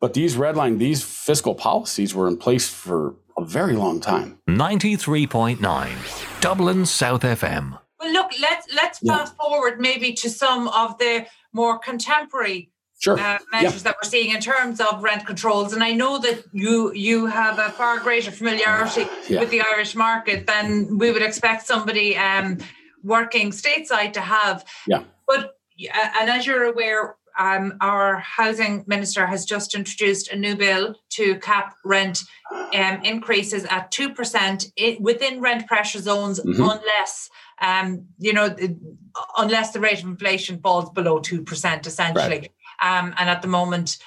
[0.00, 4.38] But these redline, these fiscal policies were in place for a very long time.
[4.48, 7.78] 93.9 Dublin South FM.
[7.98, 13.18] Well, look, let's let's fast forward maybe to some of the more contemporary sure.
[13.18, 13.82] uh, measures yeah.
[13.82, 15.72] that we're seeing in terms of rent controls.
[15.72, 19.40] And I know that you you have a far greater familiarity yeah.
[19.40, 22.58] with the Irish market than we would expect somebody um,
[23.02, 24.64] working stateside to have.
[24.86, 25.04] Yeah.
[25.26, 25.56] But
[26.20, 31.38] and as you're aware, um, our housing minister has just introduced a new bill to
[31.40, 32.22] cap rent
[32.74, 34.66] um, increases at two percent
[35.00, 36.62] within rent pressure zones, mm-hmm.
[36.62, 37.28] unless
[37.60, 38.54] um, you know,
[39.36, 42.38] unless the rate of inflation falls below two percent, essentially.
[42.38, 42.50] Right.
[42.82, 43.98] Um, and at the moment,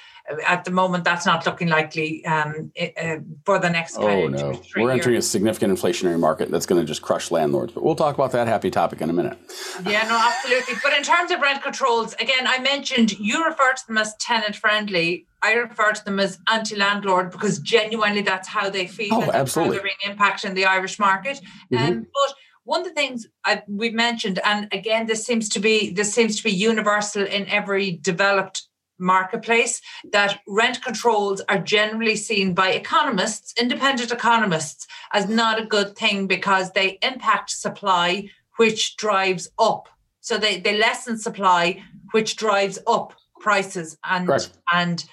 [0.46, 3.98] at the moment, that's not looking likely um, uh, for the next.
[3.98, 7.74] Oh no, we're entering a significant inflationary market that's going to just crush landlords.
[7.74, 9.38] But we'll talk about that happy topic in a minute.
[9.86, 10.76] Yeah, no, absolutely.
[10.84, 14.56] But in terms of rent controls, again, I mentioned you refer to them as tenant
[14.56, 15.26] friendly.
[15.42, 19.14] I refer to them as anti-landlord because genuinely that's how they feel.
[19.14, 19.78] Oh, absolutely.
[19.78, 21.42] Having impact in the Irish market.
[21.72, 21.78] Mm-hmm.
[21.78, 25.92] Um, but one of the things I, we've mentioned, and again, this seems to be
[25.92, 28.68] this seems to be universal in every developed
[29.00, 35.96] marketplace, that rent controls are generally seen by economists, independent economists, as not a good
[35.96, 39.88] thing because they impact supply, which drives up.
[40.20, 44.52] So they, they lessen supply, which drives up prices and Correct.
[44.74, 45.06] and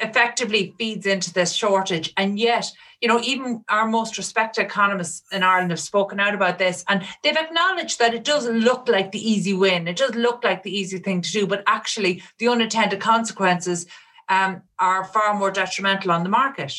[0.00, 2.12] effectively feeds into this shortage.
[2.16, 6.58] And yet, you know, even our most respected economists in Ireland have spoken out about
[6.58, 9.88] this and they've acknowledged that it does look like the easy win.
[9.88, 13.86] It does look like the easy thing to do, but actually the unintended consequences
[14.28, 16.72] um, are far more detrimental on the market.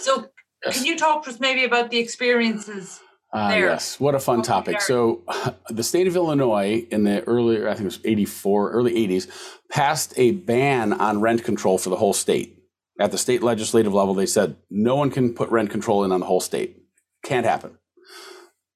[0.00, 0.28] So
[0.70, 3.00] can you talk to us maybe about the experiences
[3.32, 4.80] uh, yes, what a fun topic.
[4.80, 5.22] So,
[5.68, 9.28] the state of Illinois in the early, I think it was 84, early 80s,
[9.70, 12.54] passed a ban on rent control for the whole state.
[12.98, 16.20] At the state legislative level, they said no one can put rent control in on
[16.20, 16.82] the whole state.
[17.22, 17.78] Can't happen.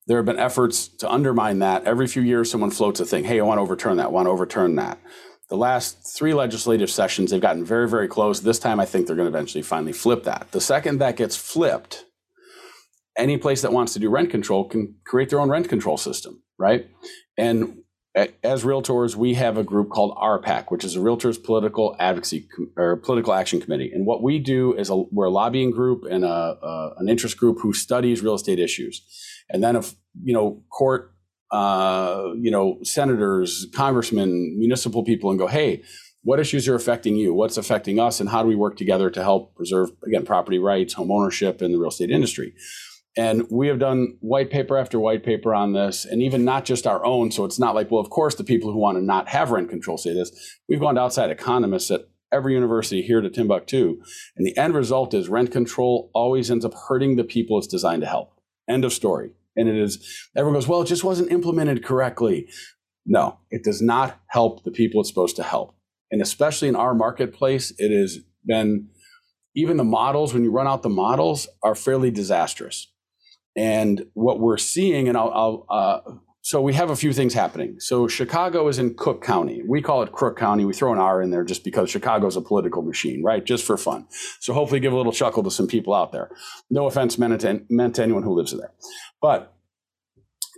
[0.07, 1.85] There have been efforts to undermine that.
[1.85, 3.25] Every few years, someone floats a thing.
[3.25, 4.99] Hey, I want to overturn that, I want to overturn that.
[5.49, 8.41] The last three legislative sessions, they've gotten very, very close.
[8.41, 10.51] This time, I think they're going to eventually finally flip that.
[10.51, 12.05] The second that gets flipped,
[13.17, 16.43] any place that wants to do rent control can create their own rent control system,
[16.59, 16.87] right?
[17.37, 17.83] And
[18.15, 22.47] as realtors, we have a group called RPAC, which is a Realtors Political Advocacy
[22.77, 23.91] or Political Action Committee.
[23.93, 27.39] And what we do is a, we're a lobbying group and a, a, an interest
[27.39, 29.03] group who studies real estate issues.
[29.49, 31.15] And then if you know court,
[31.51, 35.83] uh, you know senators, congressmen, municipal people, and go, hey,
[36.23, 37.33] what issues are affecting you?
[37.33, 38.21] What's affecting us?
[38.21, 41.73] And how do we work together to help preserve again property rights, home ownership, and
[41.73, 42.53] the real estate industry?
[43.17, 46.87] And we have done white paper after white paper on this, and even not just
[46.87, 47.31] our own.
[47.31, 49.69] So it's not like, well, of course, the people who want to not have rent
[49.69, 50.59] control say this.
[50.69, 54.01] We've gone to outside economists at every university here to Timbuktu.
[54.37, 58.01] And the end result is rent control always ends up hurting the people it's designed
[58.03, 58.33] to help.
[58.69, 59.33] End of story.
[59.55, 60.03] And it is,
[60.35, 62.49] everyone goes, well, it just wasn't implemented correctly.
[63.05, 65.75] No, it does not help the people it's supposed to help.
[66.11, 68.89] And especially in our marketplace, it has been,
[69.55, 72.92] even the models, when you run out the models, are fairly disastrous.
[73.55, 76.13] And what we're seeing, and I'll, I'll uh,
[76.45, 77.79] so we have a few things happening.
[77.79, 79.63] So Chicago is in Cook County.
[79.65, 80.65] We call it Crook County.
[80.65, 83.45] We throw an R in there just because Chicago is a political machine, right?
[83.45, 84.07] Just for fun.
[84.41, 86.31] So hopefully give a little chuckle to some people out there.
[86.69, 88.73] No offense meant to, meant to anyone who lives there.
[89.21, 89.55] But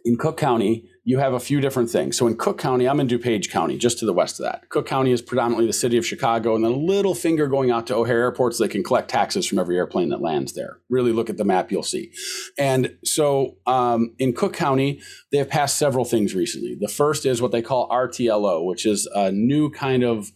[0.06, 2.16] in Cook County, you have a few different things.
[2.16, 4.68] So in Cook County, I'm in DuPage County, just to the west of that.
[4.70, 7.86] Cook County is predominantly the city of Chicago, and then a little finger going out
[7.88, 10.78] to O'Hare Airport so they can collect taxes from every airplane that lands there.
[10.88, 12.10] Really look at the map, you'll see.
[12.58, 15.00] And so um, in Cook County,
[15.30, 16.74] they have passed several things recently.
[16.80, 20.32] The first is what they call RTLO, which is a new kind of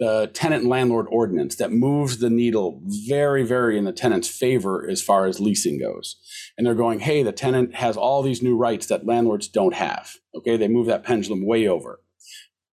[0.00, 4.88] the tenant and landlord ordinance that moves the needle very, very in the tenant's favor
[4.88, 6.16] as far as leasing goes.
[6.56, 10.14] And they're going, hey, the tenant has all these new rights that landlords don't have.
[10.34, 12.00] Okay, they move that pendulum way over.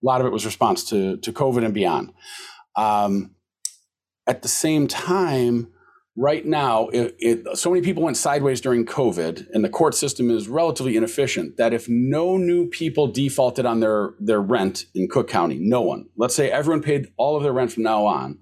[0.02, 2.14] A lot of it was response to, to COVID and beyond.
[2.78, 3.36] Um,
[4.26, 5.68] at the same time,
[6.18, 10.30] right now, it, it, so many people went sideways during COVID, and the court system
[10.32, 11.58] is relatively inefficient.
[11.58, 16.08] That if no new people defaulted on their their rent in Cook County, no one.
[16.18, 18.40] Let's say everyone paid all of their rent from now on,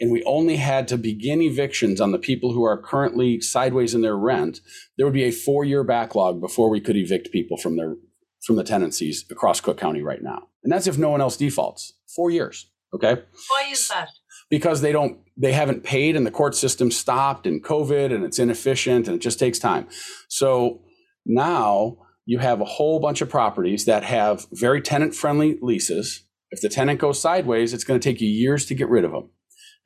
[0.00, 4.02] and we only had to begin evictions on the people who are currently sideways in
[4.02, 4.60] their rent.
[4.96, 7.96] There would be a four year backlog before we could evict people from their
[8.46, 11.94] from the tenancies across Cook County right now, and that's if no one else defaults.
[12.14, 12.70] Four years.
[12.94, 13.20] Okay.
[13.48, 14.08] Why is that?
[14.50, 18.38] Because they don't they haven't paid and the court system stopped and covid and it's
[18.38, 19.86] inefficient and it just takes time.
[20.28, 20.82] So
[21.24, 26.24] now you have a whole bunch of properties that have very tenant friendly leases.
[26.50, 29.12] If the tenant goes sideways it's going to take you years to get rid of
[29.12, 29.30] them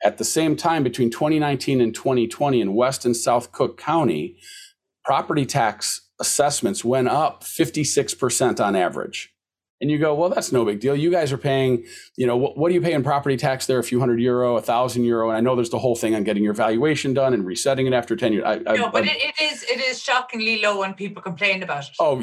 [0.03, 4.37] at the same time between 2019 and 2020 in west and south cook county
[5.03, 9.33] property tax assessments went up 56% on average
[9.81, 10.95] and you go, well, that's no big deal.
[10.95, 11.83] You guys are paying,
[12.15, 13.79] you know, what, what do you pay in property tax there?
[13.79, 15.29] A few hundred euro, a thousand euro.
[15.29, 17.93] And I know there's the whole thing on getting your valuation done and resetting it
[17.93, 18.43] after 10 years.
[18.45, 21.85] I, no, I, but it, it is it is shockingly low when people complain about
[21.85, 21.95] it.
[21.99, 22.21] Oh,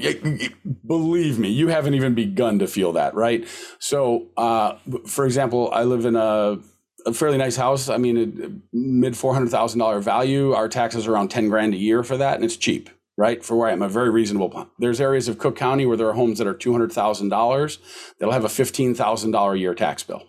[0.86, 3.46] believe me, you haven't even begun to feel that, right?
[3.80, 6.58] So, uh, for example, I live in a,
[7.06, 7.88] a fairly nice house.
[7.88, 10.52] I mean, mid $400,000 value.
[10.52, 12.88] Our taxes are around 10 grand a year for that, and it's cheap
[13.18, 13.44] right?
[13.44, 14.70] For where I am, a very reasonable.
[14.78, 17.80] There's areas of Cook County where there are homes that are two hundred thousand dollars
[18.18, 20.22] that'll have a fifteen thousand dollar a year tax bill.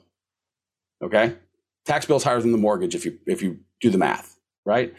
[1.01, 1.35] Okay,
[1.85, 4.93] tax bill's higher than the mortgage if you if you do the math, right?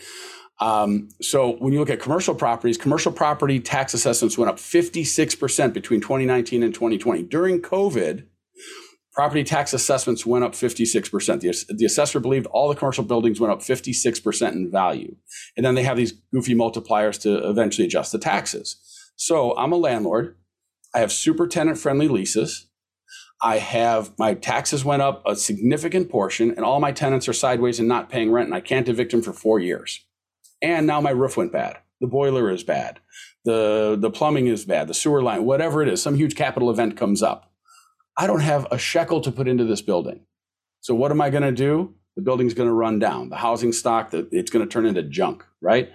[0.61, 5.73] Um, so when you look at commercial properties, commercial property tax assessments went up 56%
[5.73, 7.23] between 2019 and 2020.
[7.23, 8.27] During COVID,
[9.21, 11.41] property tax assessments went up 56%.
[11.41, 15.15] The, the assessor believed all the commercial buildings went up 56% in value.
[15.59, 18.77] And then they have these goofy multipliers to eventually adjust the taxes.
[19.17, 20.39] So I'm a landlord.
[20.95, 22.69] I have super tenant friendly leases.
[23.43, 27.79] I have my taxes went up a significant portion, and all my tenants are sideways
[27.79, 30.03] and not paying rent, and I can't evict them for four years.
[30.63, 31.77] And now my roof went bad.
[32.01, 33.01] The boiler is bad.
[33.45, 34.89] The, the plumbing is bad.
[34.89, 37.50] The sewer line, whatever it is, some huge capital event comes up
[38.17, 40.27] I don't have a shekel to put into this building.
[40.81, 41.95] So what am I going to do?
[42.17, 43.29] The building's going to run down.
[43.31, 45.91] The housing stock, it's going to turn into junk, right?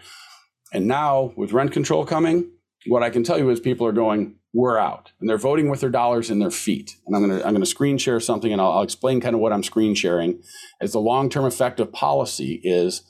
[0.74, 2.52] And now with rent control coming,
[2.88, 5.82] what I can tell you is people are going, we're out, and they're voting with
[5.82, 6.96] their dollars and their feet.
[7.06, 9.36] And I'm going to I'm going to screen share something, and I'll, I'll explain kind
[9.36, 10.42] of what I'm screen sharing.
[10.80, 13.04] As the long term effect of policy is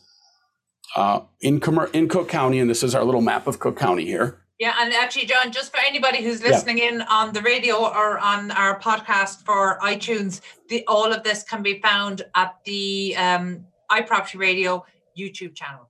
[0.96, 1.62] uh, in
[1.94, 4.45] in Cook County, and this is our little map of Cook County here.
[4.60, 6.90] Yeah, and actually, John, just for anybody who's listening yeah.
[6.90, 10.40] in on the radio or on our podcast for iTunes,
[10.70, 14.86] the all of this can be found at the um, iProperty Radio
[15.18, 15.90] YouTube channel.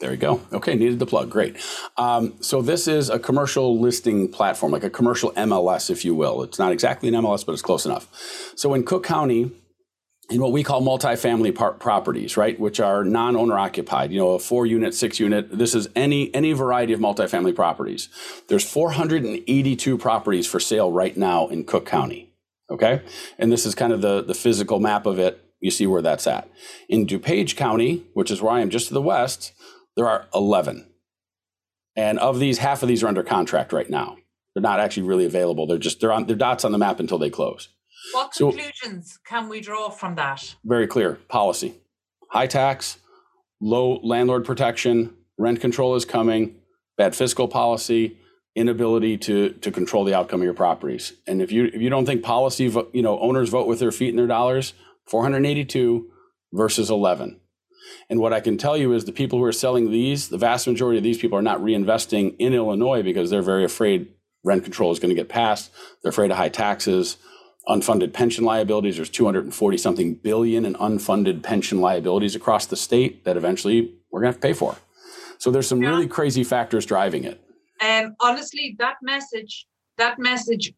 [0.00, 0.40] There you go.
[0.52, 1.30] Okay, needed the plug.
[1.30, 1.56] Great.
[1.98, 6.42] Um, so this is a commercial listing platform, like a commercial MLS, if you will.
[6.42, 8.08] It's not exactly an MLS, but it's close enough.
[8.54, 9.50] So in Cook County,
[10.30, 14.12] in what we call multifamily par- properties, right, which are non-owner occupied.
[14.12, 15.58] You know, a four-unit, six-unit.
[15.58, 18.08] This is any any variety of multifamily properties.
[18.48, 22.32] There's 482 properties for sale right now in Cook County.
[22.70, 23.02] Okay,
[23.38, 25.44] and this is kind of the the physical map of it.
[25.60, 26.48] You see where that's at.
[26.88, 29.52] In DuPage County, which is where I am, just to the west,
[29.94, 30.86] there are 11,
[31.96, 34.16] and of these, half of these are under contract right now.
[34.54, 35.66] They're not actually really available.
[35.66, 37.68] They're just they're on they're dots on the map until they close.
[38.12, 40.54] What conclusions so, can we draw from that?
[40.64, 41.74] Very clear policy
[42.30, 42.98] high tax,
[43.60, 46.54] low landlord protection, rent control is coming,
[46.96, 48.16] bad fiscal policy,
[48.56, 51.12] inability to to control the outcome of your properties.
[51.26, 54.10] And if you if you don't think policy, you know, owners vote with their feet
[54.10, 54.74] and their dollars,
[55.08, 56.10] 482
[56.52, 57.40] versus 11.
[58.08, 60.66] And what I can tell you is the people who are selling these, the vast
[60.66, 64.08] majority of these people are not reinvesting in Illinois because they're very afraid
[64.44, 65.70] rent control is going to get passed.
[66.02, 67.16] They're afraid of high taxes
[67.70, 68.96] unfunded pension liabilities.
[68.96, 74.32] There's 240 something billion in unfunded pension liabilities across the state that eventually we're going
[74.32, 74.76] to have to pay for.
[75.38, 75.90] So there's some yeah.
[75.90, 77.40] really crazy factors driving it.
[77.80, 79.66] Um, honestly, that message,
[79.96, 80.72] that message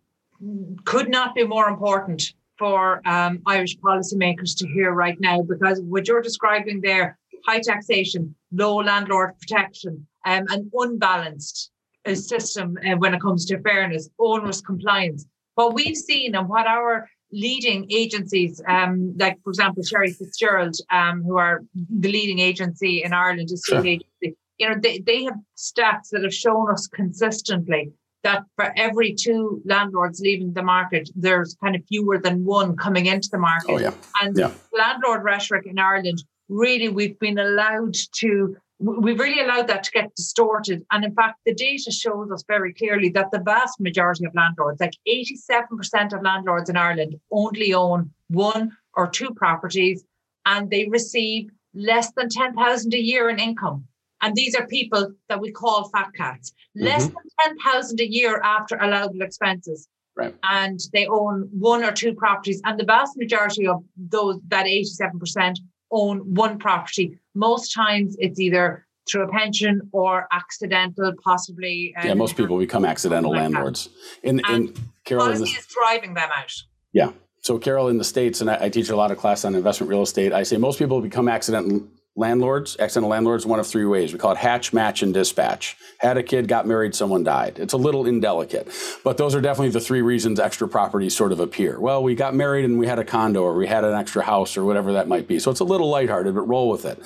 [0.84, 6.07] could not be more important for um, Irish policymakers to hear right now because what
[6.07, 11.72] you're describing there, high taxation, low landlord protection, um, an unbalanced
[12.07, 16.66] uh, system uh, when it comes to fairness, onerous compliance what we've seen and what
[16.66, 23.03] our leading agencies, um, like for example, Sherry FitzGerald, um, who are the leading agency
[23.03, 23.86] in Ireland, a state sure.
[23.86, 27.92] agency, you know, they, they have stats that have shown us consistently
[28.22, 33.07] that for every two landlords leaving the market, there's kind of fewer than one coming
[33.07, 33.70] into the market.
[33.70, 33.94] Oh, yeah.
[34.20, 34.53] And yeah.
[34.72, 40.14] landlord rhetoric in Ireland, really, we've been allowed to, we've really allowed that to get
[40.14, 40.85] distorted.
[40.91, 44.80] And in fact, the data shows us very clearly that the vast majority of landlords,
[44.80, 50.05] like 87% of landlords in Ireland, only own one or two properties
[50.45, 53.85] and they receive less than 10,000 a year in income.
[54.20, 56.87] And these are people that we call fat cats, mm-hmm.
[56.87, 59.89] less than 10,000 a year after allowable expenses.
[60.14, 60.35] Right.
[60.43, 62.61] And they own one or two properties.
[62.64, 65.57] And the vast majority of those, that 87%,
[65.93, 67.18] own one property.
[67.34, 71.95] Most times it's either through a pension or accidental, possibly.
[71.99, 73.88] Um, yeah, most people become accidental landlords.
[74.22, 74.74] In, in
[75.05, 76.53] Carol, policy is driving them out.
[76.93, 77.12] Yeah.
[77.40, 79.90] So, Carol, in the States, and I, I teach a lot of class on investment
[79.90, 84.12] real estate, I say most people become accidental landlords, accidental landlords, one of three ways.
[84.12, 85.76] We call it hatch, match, and dispatch.
[85.98, 87.58] Had a kid, got married, someone died.
[87.58, 88.68] It's a little indelicate,
[89.02, 91.80] but those are definitely the three reasons extra properties sort of appear.
[91.80, 94.56] Well, we got married and we had a condo, or we had an extra house,
[94.56, 95.38] or whatever that might be.
[95.38, 97.00] So it's a little lighthearted, but roll with it.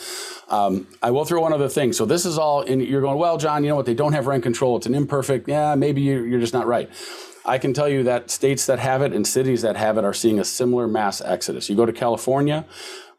[0.49, 1.93] Um, I will throw one other thing.
[1.93, 3.87] So this is all, and you're going, well, John, you know what?
[3.87, 4.77] They don't have rent control.
[4.77, 5.49] It's an imperfect.
[5.49, 6.91] Yeah, maybe you're just not right.
[7.45, 10.13] I can tell you that states that have it and cities that have it are
[10.13, 11.71] seeing a similar mass exodus.
[11.71, 12.65] You go to California,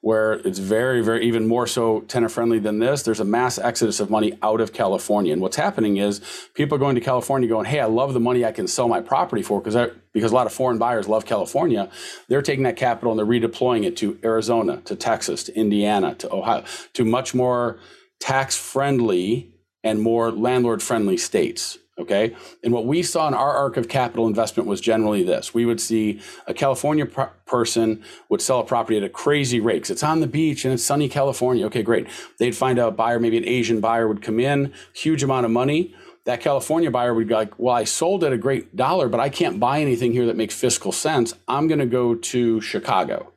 [0.08, 3.04] where it's very, very, even more so tenant friendly than this.
[3.04, 5.34] There's a mass exodus of money out of California.
[5.34, 6.22] And what's happening is
[6.54, 9.02] people are going to California going, hey, I love the money I can sell my
[9.02, 11.90] property for because because a lot of foreign buyers love California.
[12.30, 16.32] They're taking that capital and they're redeploying it to Arizona, to Texas, to Indiana, to
[16.32, 17.78] Ohio, to much more
[18.22, 19.52] tax friendly
[19.84, 21.80] and more landlord friendly states.
[22.00, 22.36] Okay.
[22.64, 25.82] And what we saw in our arc of capital investment was generally this we would
[25.82, 30.20] see a California person would sell a property at a crazy rate because it's on
[30.20, 31.66] the beach and it's sunny California.
[31.66, 32.08] Okay, great.
[32.38, 35.96] They'd find a buyer, maybe an Asian buyer would come in, huge amount of money.
[36.26, 39.30] That California buyer would be like, well, I sold at a great dollar, but I
[39.30, 41.34] can't buy anything here that makes fiscal sense.
[41.48, 43.32] I'm going to go to Chicago,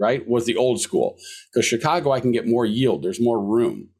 [0.00, 0.26] right?
[0.28, 1.16] Was the old school.
[1.52, 3.90] Because Chicago, I can get more yield, there's more room.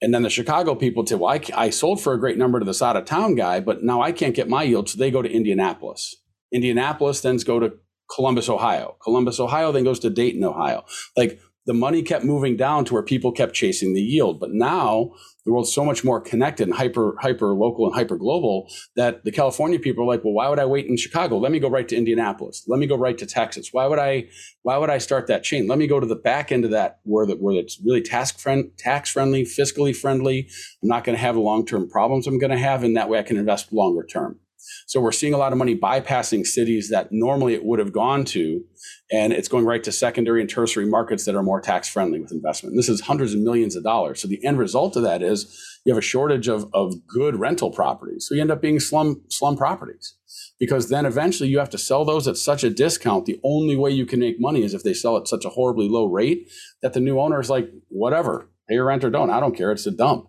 [0.00, 2.64] And then the Chicago people said, well, I, I sold for a great number to
[2.64, 4.88] this out of town guy, but now I can't get my yield.
[4.88, 6.14] So they go to Indianapolis.
[6.52, 7.72] Indianapolis then go to
[8.14, 8.96] Columbus, Ohio.
[9.02, 10.84] Columbus, Ohio then goes to Dayton, Ohio.
[11.16, 14.40] Like the money kept moving down to where people kept chasing the yield.
[14.40, 15.12] But now
[15.48, 19.32] the world's so much more connected and hyper hyper local and hyper global that the
[19.32, 21.38] California people are like, well, why would I wait in Chicago?
[21.38, 22.64] Let me go right to Indianapolis.
[22.66, 23.70] Let me go right to Texas.
[23.72, 24.28] Why would I
[24.60, 25.66] why would I start that chain?
[25.66, 28.30] Let me go to the back end of that where that where it's really tax
[28.32, 30.50] friend tax friendly, fiscally friendly.
[30.82, 33.18] I'm not going to have long term problems I'm going to have, and that way
[33.18, 34.40] I can invest longer term.
[34.86, 38.24] So we're seeing a lot of money bypassing cities that normally it would have gone
[38.26, 38.64] to,
[39.10, 42.32] and it's going right to secondary and tertiary markets that are more tax friendly with
[42.32, 42.72] investment.
[42.72, 44.20] And this is hundreds of millions of dollars.
[44.20, 47.70] So the end result of that is you have a shortage of, of good rental
[47.70, 48.26] properties.
[48.26, 50.14] So you end up being slum slum properties
[50.58, 53.26] because then eventually you have to sell those at such a discount.
[53.26, 55.88] The only way you can make money is if they sell at such a horribly
[55.88, 56.50] low rate
[56.82, 59.30] that the new owner is like, whatever, pay your rent or don't.
[59.30, 59.72] I don't care.
[59.72, 60.28] It's a dump.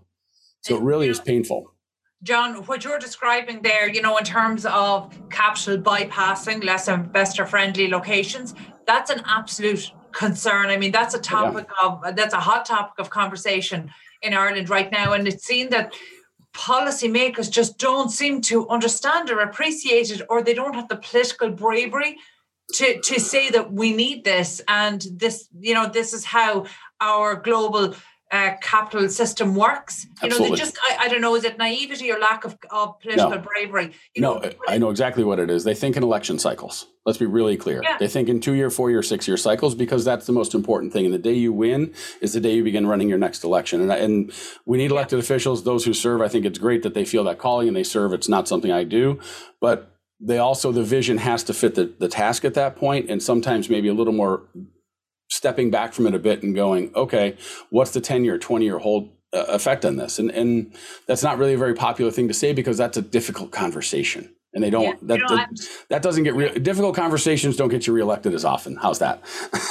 [0.62, 1.74] So it really is painful.
[2.22, 7.88] John, what you're describing there, you know, in terms of capital bypassing less investor friendly
[7.88, 8.56] locations,
[8.86, 10.68] that's an absolute concern.
[10.70, 11.88] I mean, that's a topic yeah.
[11.88, 13.90] of that's a hot topic of conversation
[14.22, 15.14] in Ireland right now.
[15.14, 15.94] And it's seen that
[16.54, 21.50] policymakers just don't seem to understand or appreciate it, or they don't have the political
[21.50, 22.18] bravery
[22.74, 26.66] to to say that we need this and this, you know, this is how
[27.00, 27.96] our global
[28.32, 30.06] uh, capital system works.
[30.06, 30.50] You Absolutely.
[30.50, 33.32] know, they just, I, I, don't know, is it naivety or lack of, of political
[33.32, 33.40] no.
[33.40, 33.92] bravery?
[34.16, 35.64] You no, know, I know exactly what it is.
[35.64, 36.86] They think in election cycles.
[37.06, 37.82] Let's be really clear.
[37.82, 37.98] Yeah.
[37.98, 40.94] They think in two year, four year, six year cycles because that's the most important
[40.94, 41.06] thing.
[41.06, 43.82] And the day you win is the day you begin running your next election.
[43.82, 44.32] And, and
[44.66, 45.24] we need elected yeah.
[45.24, 46.22] officials, those who serve.
[46.22, 48.14] I think it's great that they feel that calling and they serve.
[48.14, 49.20] It's not something I do,
[49.60, 53.24] but they also, the vision has to fit the, the task at that point and
[53.24, 54.44] sometimes maybe a little more
[55.30, 57.38] stepping back from it a bit and going, okay,
[57.70, 60.20] what's the 10 year, 20 year hold uh, effect on this?
[60.20, 60.76] And, and
[61.08, 64.34] that's not really a very popular thing to say because that's a difficult conversation.
[64.54, 65.50] And they don't, yeah, that, that,
[65.90, 68.76] that, doesn't get real, difficult conversations don't get you reelected as often.
[68.76, 69.22] How's that?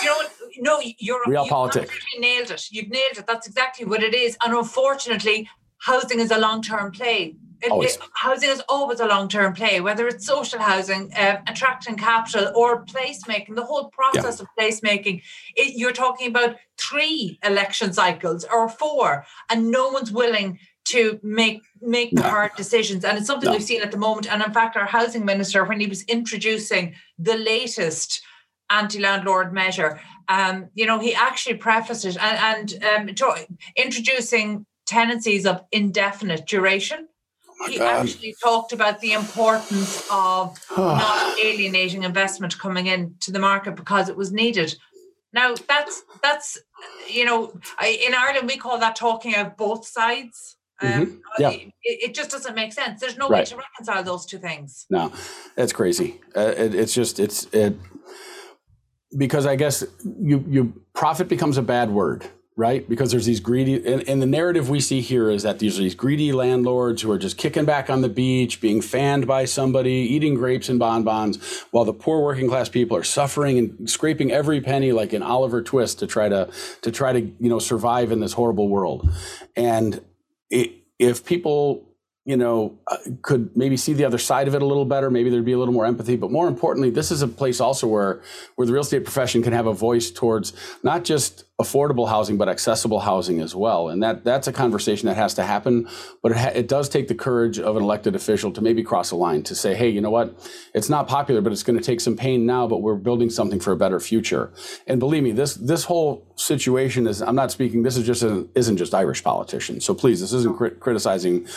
[0.03, 0.23] You know?
[0.61, 1.95] No, you're real politics.
[2.15, 2.67] You nailed it.
[2.71, 3.27] You've nailed it.
[3.27, 4.37] That's exactly what it is.
[4.45, 5.49] And unfortunately,
[5.79, 7.37] housing is a long term play.
[7.61, 12.53] It, it, housing is always a long-term play, whether it's social housing, uh, attracting capital,
[12.55, 13.57] or placemaking.
[13.57, 14.45] The whole process yeah.
[14.45, 15.23] of placemaking,
[15.57, 21.63] it, you're talking about three election cycles or four, and no one's willing to make
[21.81, 22.29] make the no.
[22.29, 23.05] hard decisions.
[23.05, 23.53] And it's something no.
[23.53, 24.33] we've seen at the moment.
[24.33, 28.23] And in fact, our housing minister, when he was introducing the latest
[28.71, 33.47] anti-landlord measure, um, you know, he actually prefaced it and, and um, to,
[33.77, 37.09] introducing tenancies of indefinite duration
[37.67, 38.07] he God.
[38.07, 44.17] actually talked about the importance of not alienating investment coming into the market because it
[44.17, 44.77] was needed.
[45.33, 46.59] Now that's that's
[47.11, 47.53] you know
[47.85, 50.57] in Ireland we call that talking out both sides.
[50.81, 51.15] Um, mm-hmm.
[51.41, 51.51] yeah.
[51.51, 53.01] It, it, just doesn't make sense.
[53.01, 53.41] There's no right.
[53.41, 54.87] way to reconcile those two things.
[54.89, 55.13] No,
[55.57, 56.21] it's crazy.
[56.37, 57.75] Uh, it, it's just it's it
[59.17, 59.85] because I guess
[60.21, 62.27] you you profit becomes a bad word
[62.59, 62.89] right?
[62.89, 65.83] Because there's these greedy, and, and, the narrative we see here is that these are
[65.83, 69.93] these greedy landlords who are just kicking back on the beach, being fanned by somebody,
[69.93, 74.61] eating grapes and bonbons, while the poor working class people are suffering and scraping every
[74.61, 76.51] penny like an Oliver Twist to try to
[76.83, 79.09] to try to you know survive in this horrible world.
[79.55, 80.05] And
[80.51, 81.85] it, if people
[82.25, 85.11] you know, uh, could maybe see the other side of it a little better.
[85.11, 86.15] Maybe there'd be a little more empathy.
[86.15, 88.21] But more importantly, this is a place also where
[88.57, 90.53] where the real estate profession can have a voice towards
[90.83, 93.89] not just affordable housing, but accessible housing as well.
[93.89, 95.89] And that that's a conversation that has to happen.
[96.23, 99.11] But it, ha- it does take the courage of an elected official to maybe cross
[99.11, 100.39] a line to say, hey, you know what?
[100.73, 102.69] It's not popular, but it's going to take some pain now.
[102.69, 104.53] But we're building something for a better future.
[104.87, 107.21] And believe me, this this whole situation is.
[107.21, 107.83] I'm not speaking.
[107.83, 109.85] This is just an, isn't just Irish politicians.
[109.85, 111.49] So please, this isn't crit- criticizing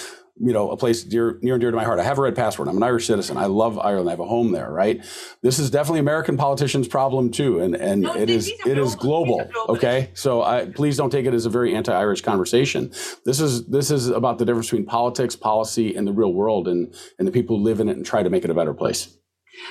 [0.44, 2.00] you know, a place dear, near and dear to my heart.
[2.00, 2.68] I have a red passport.
[2.68, 3.38] I'm an Irish citizen.
[3.38, 4.10] I love Ireland.
[4.10, 5.04] I have a home there, right?
[5.42, 8.84] This is definitely American politicians' problem too, and and no, it is it global.
[8.84, 9.52] is global.
[9.70, 12.92] Okay, so I, please don't take it as a very anti-Irish conversation.
[13.26, 16.94] This is this is about the difference between politics, policy, and the real world, and
[17.20, 19.16] and the people who live in it and try to make it a better place.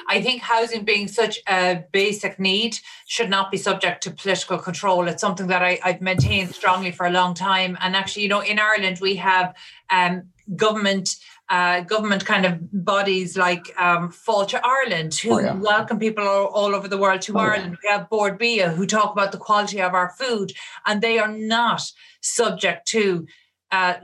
[0.08, 5.08] I think housing being such a basic need should not be subject to political control.
[5.08, 7.76] It's something that I, have maintained strongly for a long time.
[7.80, 9.54] And actually, you know, in Ireland, we have
[9.90, 10.24] um,
[10.56, 11.16] government
[11.50, 15.54] uh, government kind of bodies like um, Fáilte Ireland, who oh, yeah.
[15.54, 17.76] welcome people all, all, over the world to oh, Ireland.
[17.82, 17.90] Yeah.
[17.96, 20.52] We have Bord Bia, who talk about the quality of our food,
[20.86, 21.82] and they are not
[22.20, 23.26] subject to
[23.72, 23.94] uh,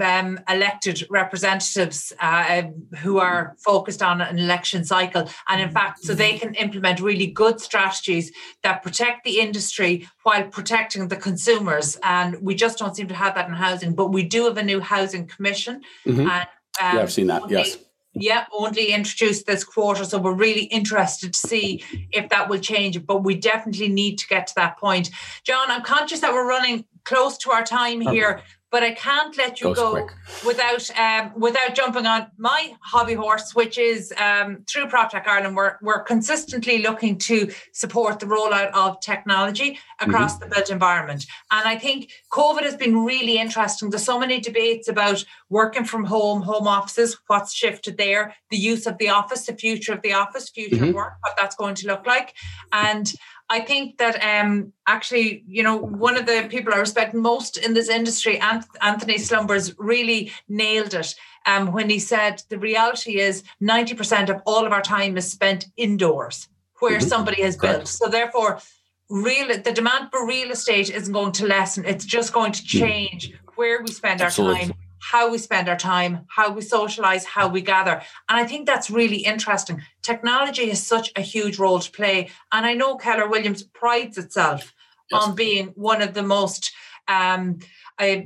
[0.00, 2.62] um, elected representatives uh,
[2.98, 5.28] who are focused on an election cycle.
[5.48, 8.32] And in fact, so they can implement really good strategies
[8.62, 11.96] that protect the industry while protecting the consumers.
[12.02, 13.94] And we just don't seem to have that in housing.
[13.94, 15.82] But we do have a new housing commission.
[16.04, 16.20] Mm-hmm.
[16.20, 17.48] And, um, yeah, I've seen that.
[17.48, 17.78] Yes.
[18.18, 20.04] Yeah, only introduced this quarter.
[20.04, 23.04] So we're really interested to see if that will change.
[23.04, 25.10] But we definitely need to get to that point.
[25.44, 28.42] John, I'm conscious that we're running close to our time here
[28.76, 30.12] but I can't let you Goes go quick.
[30.44, 35.56] without um, without jumping on my hobby horse, which is um, through PropTech Ireland.
[35.56, 40.50] We're we're consistently looking to support the rollout of technology across mm-hmm.
[40.50, 43.88] the built environment, and I think COVID has been really interesting.
[43.88, 48.86] There's so many debates about working from home, home offices, what's shifted there, the use
[48.86, 50.88] of the office, the future of the office, future mm-hmm.
[50.88, 52.34] of work, what that's going to look like,
[52.72, 53.14] and
[53.48, 57.74] I think that um, actually, you know, one of the people I respect most in
[57.74, 58.40] this industry,
[58.80, 61.14] Antony Slumbers, really nailed it
[61.46, 65.66] um, when he said the reality is 90% of all of our time is spent
[65.76, 66.48] indoors
[66.80, 67.08] where mm-hmm.
[67.08, 67.78] somebody has Correct.
[67.78, 67.88] built.
[67.88, 68.58] So therefore,
[69.08, 71.84] real the demand for real estate isn't going to lessen.
[71.84, 72.78] It's just going to mm-hmm.
[72.78, 74.60] change where we spend Absolutely.
[74.60, 78.02] our time how we spend our time, how we socialize, how we gather.
[78.28, 79.82] And I think that's really interesting.
[80.02, 82.30] Technology has such a huge role to play.
[82.52, 84.74] And I know Keller Williams prides itself
[85.10, 85.22] yes.
[85.22, 86.72] on being one of the most
[87.08, 87.58] um,
[87.98, 88.16] uh,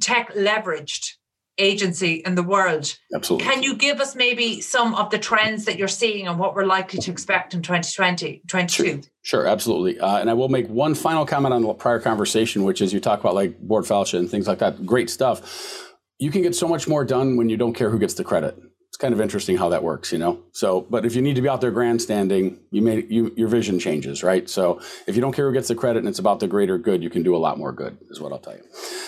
[0.00, 1.14] tech leveraged
[1.58, 2.96] agency in the world.
[3.14, 3.46] Absolutely.
[3.46, 6.64] Can you give us maybe some of the trends that you're seeing and what we're
[6.64, 8.82] likely to expect in 2020, 22?
[8.82, 10.00] Sure, sure absolutely.
[10.00, 13.00] Uh, and I will make one final comment on the prior conversation, which is you
[13.00, 14.86] talk about like Bord Fáilte and things like that.
[14.86, 15.89] Great stuff
[16.20, 18.56] you can get so much more done when you don't care who gets the credit.
[18.88, 20.42] It's kind of interesting how that works, you know.
[20.52, 23.78] So, but if you need to be out there grandstanding, you may you, your vision
[23.78, 24.50] changes, right?
[24.50, 27.02] So, if you don't care who gets the credit and it's about the greater good,
[27.02, 28.64] you can do a lot more good, is what I'll tell you.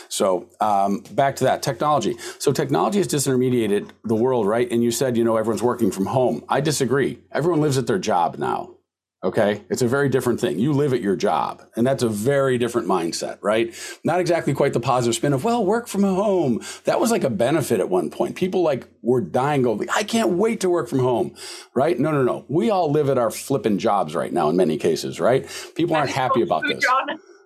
[0.09, 2.17] So, um, back to that technology.
[2.39, 4.71] So, technology has disintermediated the world, right?
[4.71, 6.45] And you said, you know, everyone's working from home.
[6.49, 7.19] I disagree.
[7.33, 8.77] Everyone lives at their job now.
[9.25, 9.62] Okay.
[9.70, 10.59] It's a very different thing.
[10.59, 13.73] You live at your job, and that's a very different mindset, right?
[14.03, 16.61] Not exactly quite the positive spin of, well, work from home.
[16.85, 18.35] That was like a benefit at one point.
[18.35, 21.37] People like were dying, going, I can't wait to work from home,
[21.73, 21.97] right?
[21.99, 22.45] No, no, no.
[22.49, 25.49] We all live at our flipping jobs right now in many cases, right?
[25.77, 26.85] People aren't happy about this.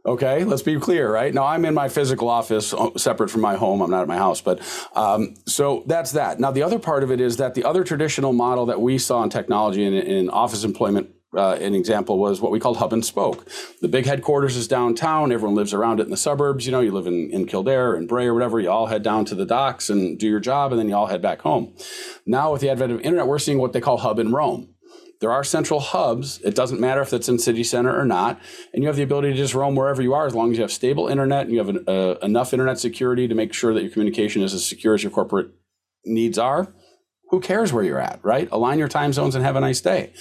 [0.07, 1.35] Okay, let's be clear, right?
[1.35, 3.83] Now I'm in my physical office uh, separate from my home.
[3.83, 4.61] I'm not at my house, but
[4.95, 6.39] um, so that's that.
[6.39, 9.25] Now the other part of it is that the other traditional model that we saw
[9.25, 13.05] in technology and in office employment uh, an example was what we called hub and
[13.05, 13.49] spoke.
[13.81, 15.33] The big headquarters is downtown.
[15.33, 16.67] Everyone lives around it in the suburbs.
[16.67, 18.61] You know, you live in, in Kildare and Bray or whatever.
[18.61, 21.07] You all head down to the docks and do your job, and then you all
[21.07, 21.75] head back home.
[22.25, 24.71] Now, with the advent of internet, we're seeing what they call hub and roam.
[25.21, 26.41] There are central hubs.
[26.43, 28.39] It doesn't matter if it's in city center or not,
[28.73, 30.63] and you have the ability to just roam wherever you are as long as you
[30.63, 33.83] have stable internet and you have an, uh, enough internet security to make sure that
[33.83, 35.49] your communication is as secure as your corporate
[36.05, 36.75] needs are,
[37.31, 38.49] who cares where you're at, right?
[38.53, 40.13] Align your time zones and have a nice day.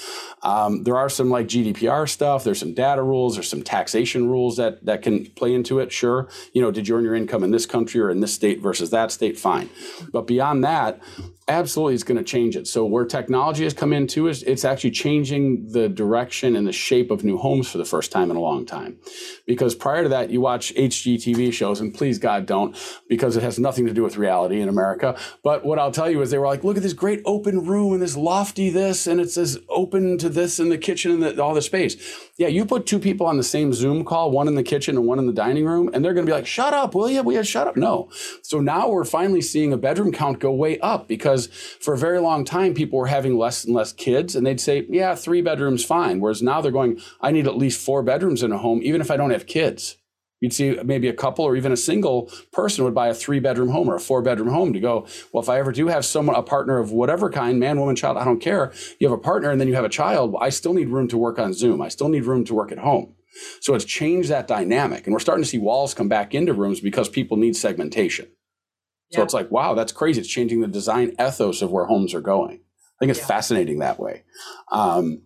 [0.41, 2.43] Um, there are some like GDPR stuff.
[2.43, 3.35] There's some data rules.
[3.35, 5.91] There's some taxation rules that that can play into it.
[5.91, 8.61] Sure, you know, did you earn your income in this country or in this state
[8.61, 9.37] versus that state?
[9.37, 9.69] Fine,
[10.11, 10.99] but beyond that,
[11.47, 12.67] absolutely it's going to change it.
[12.67, 17.11] So where technology has come into is it's actually changing the direction and the shape
[17.11, 18.97] of new homes for the first time in a long time.
[19.45, 22.75] Because prior to that you watch HGTV shows and please god don't
[23.07, 25.17] because it has nothing to do with reality in america.
[25.43, 27.93] But what i'll tell you is they were like look at this great open room
[27.93, 31.43] and this lofty this and it's as open to this in the kitchen and the,
[31.43, 31.95] all the space.
[32.37, 35.05] Yeah you put two people on the same zoom call one in the kitchen and
[35.05, 37.21] one in the dining room and they're going to be like shut up will you
[37.21, 37.77] will you shut up?
[37.77, 38.09] No.
[38.41, 41.47] So now we're finally seeing a bedroom count go way up because because
[41.79, 44.85] for a very long time people were having less and less kids and they'd say
[44.89, 48.51] yeah three bedrooms fine whereas now they're going i need at least four bedrooms in
[48.51, 49.97] a home even if i don't have kids.
[50.41, 53.69] You'd see maybe a couple or even a single person would buy a three bedroom
[53.69, 56.35] home or a four bedroom home to go well if i ever do have someone
[56.35, 59.49] a partner of whatever kind man woman child i don't care you have a partner
[59.49, 61.81] and then you have a child i still need room to work on zoom.
[61.81, 63.15] I still need room to work at home.
[63.61, 66.81] So it's changed that dynamic and we're starting to see walls come back into rooms
[66.81, 68.27] because people need segmentation
[69.11, 69.23] so yeah.
[69.23, 70.19] it's like, wow, that's crazy.
[70.19, 72.59] It's changing the design ethos of where homes are going.
[72.59, 73.27] I think it's yeah.
[73.27, 74.23] fascinating that way.
[74.71, 75.21] Um,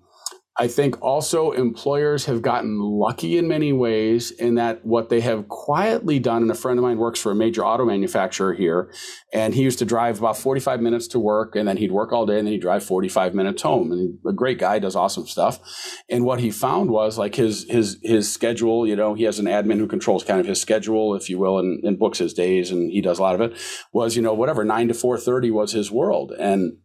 [0.60, 5.48] I think also employers have gotten lucky in many ways in that what they have
[5.48, 8.92] quietly done, and a friend of mine works for a major auto manufacturer here,
[9.32, 12.26] and he used to drive about 45 minutes to work, and then he'd work all
[12.26, 13.94] day, and then he'd drive 45 minutes home.
[13.94, 15.62] And a great guy, does awesome stuff.
[16.10, 18.86] And what he found was like his his his schedule.
[18.86, 21.58] You know, he has an admin who controls kind of his schedule, if you will,
[21.58, 23.58] and, and books his days, and he does a lot of it.
[23.94, 26.80] Was you know whatever nine to 4:30 was his world, and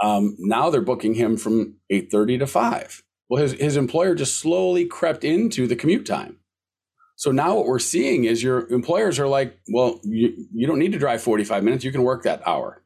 [0.00, 3.02] um, now they're booking him from 8.30 to 5.
[3.28, 6.38] Well, his, his employer just slowly crept into the commute time.
[7.16, 10.92] So now what we're seeing is your employers are like, well, you, you don't need
[10.92, 11.84] to drive 45 minutes.
[11.84, 12.82] You can work that hour.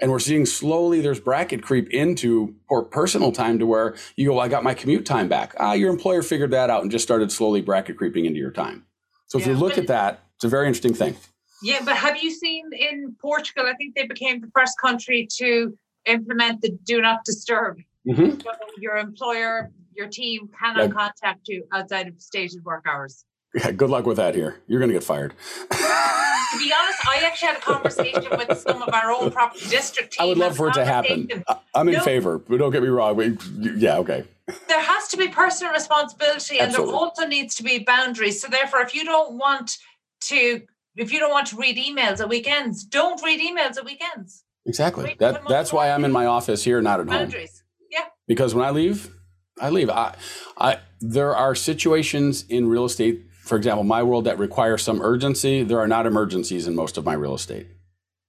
[0.00, 4.34] And we're seeing slowly there's bracket creep into or personal time to where you go,
[4.34, 5.54] well, I got my commute time back.
[5.60, 8.86] Ah, your employer figured that out and just started slowly bracket creeping into your time.
[9.26, 11.16] So if yeah, you look at that, it's a very interesting thing.
[11.62, 13.66] Yeah, but have you seen in Portugal?
[13.66, 15.76] I think they became the first country to
[16.06, 17.78] implement the do not disturb.
[18.06, 18.40] Mm-hmm.
[18.40, 20.94] So your employer, your team cannot yeah.
[20.94, 23.24] contact you outside of stated work hours.
[23.54, 24.56] Yeah, good luck with that here.
[24.66, 25.32] You're going to get fired.
[25.70, 30.16] to be honest, I actually had a conversation with some of our own property district
[30.18, 31.28] I would love for it to happen.
[31.74, 33.16] I'm in no, favor, but don't get me wrong.
[33.16, 33.36] We,
[33.76, 34.24] yeah, okay.
[34.68, 36.92] There has to be personal responsibility, and Absolutely.
[36.92, 38.40] there also needs to be boundaries.
[38.40, 39.78] So, therefore, if you don't want
[40.22, 40.62] to,
[40.96, 44.43] if you don't want to read emails at weekends, don't read emails at weekends.
[44.66, 45.16] Exactly.
[45.18, 47.62] That that's why I'm in my office here, not at boundaries.
[47.62, 47.88] home.
[47.90, 48.04] Yeah.
[48.26, 49.14] Because when I leave,
[49.60, 49.90] I leave.
[49.90, 50.14] I,
[50.58, 55.62] I there are situations in real estate, for example, my world that require some urgency.
[55.62, 57.66] There are not emergencies in most of my real estate.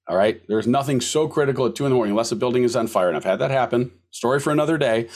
[0.08, 0.42] All right.
[0.48, 3.08] There's nothing so critical at two in the morning unless a building is on fire.
[3.08, 3.92] And I've had that happen.
[4.12, 5.08] Story for another day.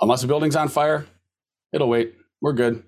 [0.00, 1.06] Unless a building's on fire,
[1.72, 2.14] it'll wait.
[2.42, 2.82] We're good.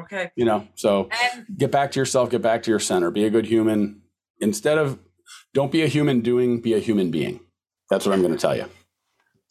[0.00, 0.32] Okay.
[0.34, 3.30] You know, so um, get back to yourself, get back to your center, be a
[3.30, 4.02] good human.
[4.40, 4.98] Instead of
[5.54, 7.40] don't be a human doing, be a human being.
[7.88, 8.66] That's what I'm going to tell you.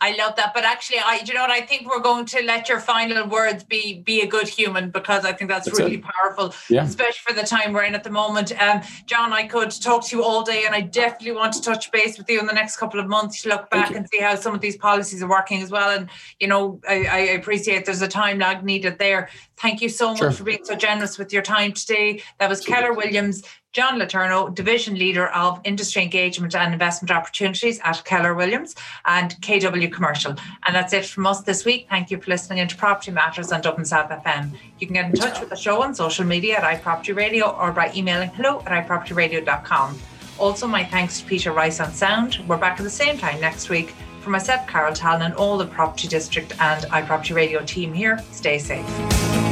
[0.01, 0.53] I love that.
[0.53, 3.63] But actually, I you know what I think we're going to let your final words
[3.63, 6.03] be be a good human because I think that's, that's really it.
[6.03, 6.85] powerful, yeah.
[6.85, 8.51] especially for the time we're in at the moment.
[8.61, 11.91] Um, John, I could talk to you all day, and I definitely want to touch
[11.91, 14.35] base with you in the next couple of months to look back and see how
[14.35, 15.89] some of these policies are working as well.
[15.89, 16.09] And
[16.39, 19.29] you know, I, I appreciate there's a time lag needed there.
[19.57, 20.31] Thank you so much sure.
[20.31, 22.23] for being so generous with your time today.
[22.39, 28.03] That was Keller Williams, John LeTourneau, Division Leader of Industry Engagement and Investment Opportunities at
[28.03, 30.35] Keller Williams and KW Commercial.
[30.65, 31.85] And that's it from us this week.
[31.87, 34.57] Thank you for listening into Property Matters on Dublin South FM.
[34.79, 37.71] You can get in touch with the show on social media at iProperty Radio or
[37.71, 39.99] by emailing hello at iPropertyRadio.com.
[40.39, 42.39] Also, my thanks to Peter Rice on sound.
[42.47, 43.93] We're back at the same time next week.
[44.21, 48.57] For myself, Carol Tallon, and all the Property District and iProperty Radio team here, stay
[48.57, 49.48] safe.